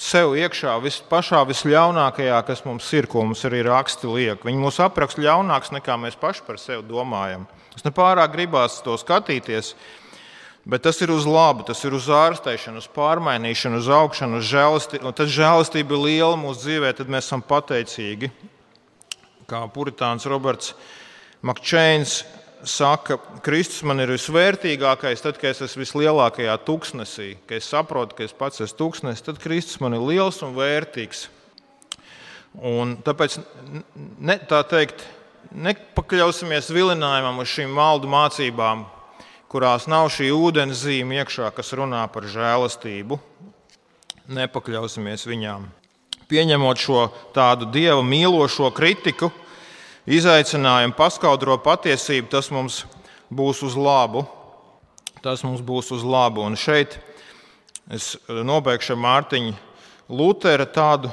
sev 0.01 0.33
iekšā, 0.41 0.79
vis, 0.81 1.03
pašā 1.11 1.43
visļaunākajā, 1.51 2.41
kas 2.49 2.65
mums 2.65 2.89
ir, 2.97 3.11
ko 3.13 3.27
mums 3.29 3.45
arī 3.45 3.61
raksti 3.67 4.09
liek. 4.09 4.49
Viņi 4.49 4.63
mūs 4.63 4.81
apraksta 4.81 5.21
ļaunāks 5.27 5.75
nekā 5.77 6.01
mēs 6.01 6.17
paši 6.17 6.47
par 6.49 6.57
sevi 6.63 6.87
domājam. 6.89 7.45
Es 7.77 7.85
nepārāk 7.85 8.33
gribās 8.33 8.81
to 8.87 8.97
skatīties. 8.97 9.75
Bet 10.69 10.85
tas 10.85 10.99
ir 11.01 11.09
uz 11.09 11.25
labu, 11.25 11.65
tas 11.65 11.81
ir 11.89 11.95
uz 11.97 12.11
ārstēšanu, 12.13 12.83
uz 12.83 12.89
pārmainīšanu, 12.93 13.79
uz 13.81 13.87
augšanu, 13.89 14.43
uz 14.43 14.51
žēlastību. 14.51 15.13
Tad 15.17 15.31
žēlastība 15.33 15.97
ir 15.97 16.03
liela 16.05 16.37
mūsu 16.37 16.67
dzīvē, 16.67 16.91
tad 16.99 17.09
mēs 17.09 17.31
esam 17.31 17.41
pateicīgi. 17.41 18.29
Kā 19.49 19.63
puritāns 19.73 20.29
Roberts 20.29 20.75
Makčēns 21.41 22.19
saka, 22.69 23.17
Kristus 23.47 23.81
man 23.89 24.03
ir 24.05 24.13
visvērtīgākais, 24.13 25.23
tad, 25.25 25.39
kad 25.41 25.55
es 25.55 25.63
esmu 25.71 25.87
vislielākajā 25.87 26.59
tuksnesī, 26.67 27.31
kad 27.49 27.63
es 27.63 27.71
saprotu, 27.73 28.19
ka 28.19 28.27
es 28.27 28.37
pats 28.37 28.61
esmu 28.61 28.81
tuksnesis, 28.83 29.25
tad 29.25 29.41
Kristus 29.41 29.81
man 29.81 29.97
ir 29.97 30.05
liels 30.05 30.43
un 30.45 30.53
vērtīgs. 30.59 31.29
Un 32.69 32.99
tāpēc, 33.09 33.39
ne, 34.21 34.37
tā 34.53 34.61
teikt, 34.69 35.07
nepakļausimies 35.49 36.69
vilinājumam 36.77 37.41
uz 37.41 37.57
šīm 37.57 37.73
maldu 37.73 38.13
mācībām, 38.13 38.85
kurās 39.49 39.89
nav 39.89 40.11
šī 40.13 40.29
ūdens 40.35 40.85
zīme 40.85 41.19
iekšā, 41.23 41.49
kas 41.57 41.73
runā 41.77 42.05
par 42.13 42.29
žēlastību. 42.29 43.19
Nepakļausimies 44.29 45.25
viņām. 45.29 45.69
Pieņemot 46.29 46.81
šo 46.81 47.07
tādu 47.33 47.71
dieva 47.73 48.03
mīlošo 48.05 48.69
kritiku, 48.77 49.31
izaicinājumu, 50.05 50.97
paskaidro 50.97 51.57
patiesību, 51.65 52.29
tas 52.33 52.51
mums 52.53 52.83
būs 53.33 53.63
uz 53.65 53.77
labu. 53.77 54.27
Tas 55.25 55.41
mums 55.45 55.65
būs 55.65 55.89
uz 55.97 56.05
labu. 56.05 56.45
Un 56.45 56.57
šeit 56.61 56.99
es 57.91 58.17
nobeigšu 58.29 58.99
Mārtiņu 59.01 59.57
Lutera 60.09 60.65
tādu, 60.69 61.11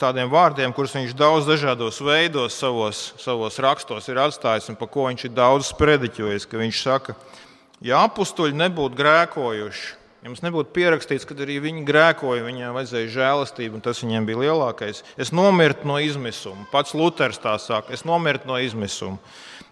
tādiem 0.00 0.28
vārdiem, 0.32 0.72
kurus 0.76 0.96
viņš 0.96 1.12
daudz 1.16 1.46
dažādos 1.48 2.00
veidos 2.04 2.56
savos, 2.56 3.12
savos 3.20 3.60
rakstos 3.60 4.08
ir 4.08 4.20
atstājis 4.20 4.68
un 4.72 4.76
par 4.80 4.90
ko 4.92 5.06
viņš 5.08 5.28
ir 5.28 5.36
daudz 5.36 5.68
sprediķojis. 5.68 6.48
Viņš 6.48 6.80
saka, 6.82 7.12
ka 7.12 7.47
Ja 7.84 8.02
apstuļi 8.08 8.56
nebūtu 8.58 8.98
grēkojuši, 8.98 9.90
ja 10.24 10.30
mums 10.30 10.42
nebūtu 10.42 10.72
pierakstīts, 10.74 11.26
ka 11.28 11.36
arī 11.38 11.60
viņi 11.62 11.84
grēkoja, 11.86 12.42
viņiem 12.42 12.74
vajadzēja 12.74 13.12
žēlastību, 13.14 13.78
un 13.78 13.84
tas 13.84 14.02
viņiem 14.02 14.26
bija 14.26 14.40
lielākais, 14.48 15.04
es 15.14 15.30
nomirtu 15.30 15.86
no 15.86 16.00
izmisuma. 16.02 16.66
Pats 16.72 16.96
Luters 16.98 17.38
tā 17.38 17.54
saka, 17.62 17.94
es 17.94 18.02
nomirtu 18.08 18.50
no 18.50 18.58
izmisuma. 18.58 19.22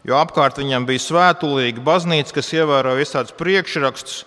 Jo 0.07 0.21
apkārt 0.21 0.61
viņam 0.63 0.87
bija 0.87 1.03
svētulīga 1.03 1.83
baznīca, 1.83 2.37
kas 2.39 2.53
ievēroja 2.55 3.01
visādus 3.01 3.35
priekšrakstus, 3.35 4.23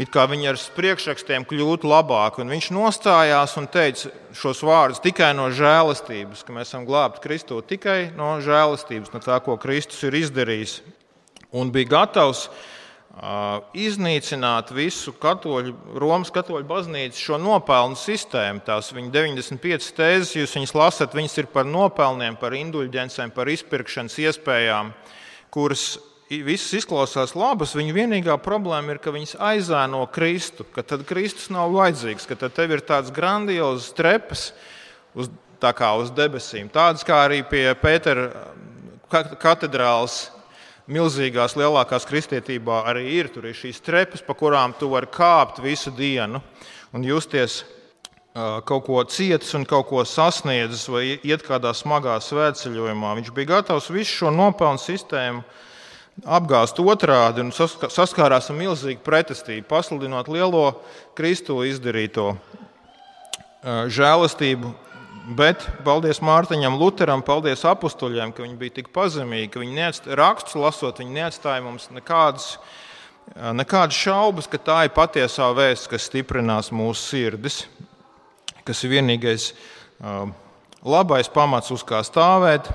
it 0.00 0.08
kā 0.08 0.24
viņi 0.30 0.48
ar 0.54 0.60
priekšrakstiem 0.72 1.44
kļūtu 1.44 1.92
labāki. 1.92 2.40
Un 2.40 2.56
viņš 2.56 2.72
nostājās 2.72 3.58
un 3.60 3.68
teica 3.68 4.08
šos 4.32 4.64
vārdus 4.64 5.04
tikai 5.04 5.34
no 5.36 5.50
žēlastības, 5.52 6.46
ka 6.46 6.56
mēs 6.56 6.72
esam 6.72 6.88
glābti 6.88 7.26
Kristū 7.26 7.60
tikai 7.60 8.14
no 8.16 8.38
žēlastības, 8.40 9.12
no 9.12 9.20
tā, 9.20 9.36
ko 9.44 9.60
Kristus 9.60 10.00
ir 10.08 10.16
izdarījis. 10.22 10.78
Un 11.52 11.68
bija 11.74 11.98
gatavs 11.98 12.46
iznīcināt 13.76 14.72
visu 14.72 15.12
katoļu, 15.20 15.74
Romas 16.00 16.32
katoļu 16.32 16.64
baznīcu 16.64 17.20
šo 17.20 17.38
nopelnu 17.40 17.98
sistēmu. 17.98 18.62
Tās 18.64 18.88
viņa 18.94 19.12
95 19.12 19.90
tēzes, 19.98 20.36
jūs 20.38 20.56
viņas 20.56 20.74
lasat, 20.74 21.16
viņas 21.16 21.36
ir 21.42 21.50
par 21.52 21.68
nopelniem, 21.68 22.38
par 22.40 22.56
indulģencēm, 22.56 23.34
par 23.36 23.52
izpirkšanas 23.52 24.16
iespējām, 24.24 24.94
kuras 25.52 25.98
visas 26.40 26.72
izklausās 26.80 27.36
labas. 27.36 27.76
Viņa 27.76 27.92
vienīgā 27.92 28.38
problēma 28.40 28.94
ir, 28.94 29.02
ka 29.04 29.12
viņas 29.12 29.36
aizēno 29.36 30.06
Kristu, 30.12 30.64
ka 30.64 30.80
tad 30.82 31.04
Kristus 31.04 31.50
nav 31.52 31.74
vajadzīgs, 31.76 32.26
ka 32.30 32.38
tad 32.40 32.56
tev 32.56 32.72
ir 32.72 32.86
tāds 32.86 33.12
grandiozs 33.12 33.92
trepas 33.92 34.50
uz, 35.12 35.28
uz 35.60 36.14
debesīm. 36.16 36.72
Tādas 36.72 37.04
kā 37.04 37.26
arī 37.26 37.42
pie 37.44 37.68
Pētera 37.76 38.30
katedrāles 39.36 40.30
milzīgās, 40.90 41.56
lielākās 41.58 42.06
kristietībā 42.08 42.82
arī 42.90 43.06
ir. 43.18 43.30
Tur 43.32 43.46
ir 43.50 43.56
šīs 43.58 43.82
trepas, 43.84 44.24
pa 44.24 44.34
kurām 44.38 44.74
tu 44.78 44.90
vari 44.92 45.10
kāpt 45.12 45.62
visu 45.62 45.92
dienu 45.94 46.42
un 46.92 47.06
justies 47.06 47.62
kaut 48.32 48.86
ko 48.86 49.02
cietis 49.04 49.52
un 49.54 49.66
kaut 49.68 49.90
ko 49.90 50.04
sasniedzis, 50.08 50.86
vai 50.88 51.18
iet 51.20 51.44
kādā 51.44 51.74
smagā 51.76 52.16
svētceļojumā. 52.24 53.12
Viņš 53.18 53.32
bija 53.36 53.58
gatavs 53.58 53.90
visu 53.92 54.22
šo 54.22 54.32
nopelnu 54.32 54.80
sistēmu 54.80 55.44
apgāzt 56.24 56.80
otrādi 56.80 57.44
un 57.44 57.52
saskārās 57.52 58.50
ar 58.50 58.56
milzīgu 58.56 59.04
pretestību, 59.04 59.68
pasludinot 59.68 60.28
lielo 60.32 60.64
Kristu 61.16 61.60
izdarīto 61.68 62.32
žēlastību 63.62 64.72
Bet 65.22 65.62
paldies 65.86 66.18
Mārtiņam, 66.18 66.74
Lutheram, 66.80 67.20
paldies 67.22 67.60
apstuļiem, 67.68 68.32
ka 68.34 68.42
viņi 68.42 68.56
bija 68.58 68.74
tik 68.80 68.88
pazemīgi, 68.94 69.52
ka 69.54 69.60
viņi 69.62 69.76
neatstāja, 69.76 70.16
rakstus 70.18 70.58
lasot, 70.58 70.98
viņi 70.98 71.14
neatstāja 71.14 71.62
mums 71.62 71.86
nekādas, 71.94 72.56
nekādas 73.54 74.00
šaubas, 74.02 74.50
ka 74.50 74.58
tā 74.58 74.80
ir 74.88 74.94
patiesā 74.96 75.52
vēsts, 75.54 75.86
kas 75.92 76.08
stiprinās 76.10 76.72
mūsu 76.74 77.04
sirdis, 77.12 77.60
kas 78.66 78.82
ir 78.82 78.96
vienīgais 78.96 79.52
labais 80.82 81.30
pamats, 81.30 81.70
uz 81.70 81.86
kā 81.86 82.02
stāvēt, 82.02 82.72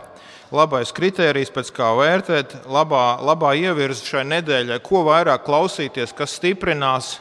labais 0.56 0.96
kritērijs, 0.96 1.52
pēc 1.52 1.76
kā 1.76 1.92
vērtēt, 2.00 2.62
labā, 2.72 3.18
labā 3.28 3.58
ievirza 3.60 4.08
šai 4.08 4.24
nedēļai, 4.24 4.80
ko 4.88 5.04
vairāk 5.10 5.44
klausīties, 5.44 6.16
kas 6.16 6.40
stiprinās, 6.40 7.18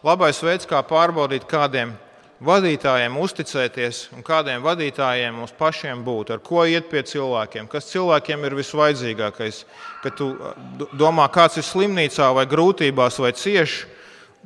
labais 0.00 0.40
veids, 0.40 0.64
kā 0.64 0.80
pārbaudīt 0.80 1.44
kādiem 1.44 1.98
vadītājiem 2.44 3.16
uzticēties 3.20 4.00
un 4.16 4.24
kādiem 4.24 4.64
vadītājiem 4.64 5.36
mums 5.42 5.52
pašiem 5.56 6.02
būt, 6.04 6.32
ar 6.34 6.42
ko 6.44 6.64
iet 6.64 6.88
pie 6.90 7.02
cilvēkiem, 7.06 7.68
kas 7.68 7.90
cilvēkiem 7.92 8.46
ir 8.48 8.56
visvajadzīgākais. 8.58 9.62
Kad 10.00 10.16
tu 10.16 10.32
domā, 10.96 11.28
kāds 11.32 11.60
ir 11.60 11.66
slimnīcā 11.68 12.30
vai 12.36 12.46
grūtībās 12.48 13.20
vai 13.20 13.34
cieši, 13.36 13.84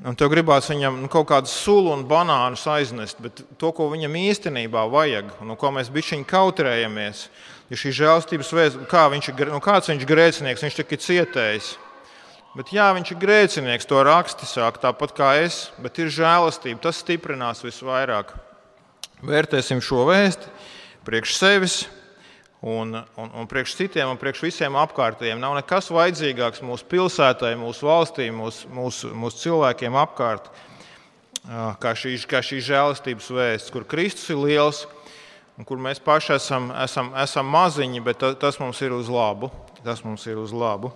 un 0.02 0.18
tev 0.18 0.32
gribās 0.32 0.66
viņam 0.72 0.98
nu, 1.04 1.10
kaut 1.12 1.28
kādus 1.30 1.54
sulu 1.54 1.92
un 1.94 2.02
banānus 2.10 2.66
aiznest, 2.70 3.22
bet 3.22 3.44
to, 3.60 3.70
ko 3.70 3.86
viņam 3.92 4.18
īstenībā 4.24 4.88
vajag, 4.90 5.30
un 5.40 5.52
no 5.52 5.58
ko 5.60 5.70
mēs 5.74 5.92
bišķiņi 5.94 6.26
kautrējamies, 6.30 7.28
ir 7.70 7.80
šī 7.80 7.94
žēlstības 8.02 8.54
vēsts, 8.58 8.86
kā 8.90 9.06
viņš 9.12 9.30
nu, 9.52 9.62
kāds 9.62 9.92
viņš 9.92 10.06
grēcinieks, 10.10 10.66
viņš 10.66 10.80
tik 10.82 10.96
ir 10.96 11.04
cietējis. 11.06 11.74
Bet, 12.54 12.70
jā, 12.70 12.86
viņš 12.94 13.10
ir 13.10 13.18
grēcinieks, 13.18 13.86
to 13.90 13.98
raksti 14.06 14.46
sāk 14.46 14.76
tāpat 14.78 15.10
kā 15.16 15.32
es, 15.42 15.72
bet 15.82 15.98
ir 15.98 16.12
žēlastība. 16.14 16.78
Tas 16.84 17.00
stiprinās 17.02 17.64
visvairāk. 17.66 18.30
Vērtēsim 19.26 19.80
šo 19.82 20.04
vēstu, 20.06 20.52
priekš 21.02 21.34
sevis, 21.34 21.74
un, 22.62 22.94
un, 23.18 23.32
un 23.40 23.50
priekš 23.50 23.74
citiem, 23.80 24.06
un 24.12 24.20
priekš 24.22 24.44
visiem 24.46 24.78
apkārtējiem. 24.78 25.42
Nav 25.42 25.56
nekas 25.58 25.90
vajadzīgāks 25.90 26.62
mūsu 26.62 26.86
pilsētai, 26.94 27.56
mūsu 27.58 27.90
valstī, 27.90 28.30
mūsu, 28.30 28.70
mūsu, 28.70 29.10
mūsu 29.18 29.42
cilvēkiem 29.48 29.98
apkārt, 30.04 30.46
kā 31.82 31.96
šī, 31.98 32.16
kā 32.30 32.38
šī 32.38 32.62
žēlastības 32.70 33.32
vēsts, 33.34 33.74
kur 33.74 33.82
Kristus 33.88 34.30
ir 34.30 34.38
liels 34.40 34.84
un 35.58 35.66
kur 35.66 35.82
mēs 35.82 35.98
paši 36.02 36.38
esam, 36.38 36.70
esam, 36.86 37.10
esam 37.18 37.50
maziņi, 37.50 38.04
bet 38.06 38.22
tas 38.38 38.62
mums 38.62 38.78
ir 38.86 38.94
uz 38.94 39.10
labu. 39.10 39.50
Tas 39.84 40.00
mums 40.06 40.22
ir 40.30 40.38
uz 40.40 40.54
labu. 40.54 40.94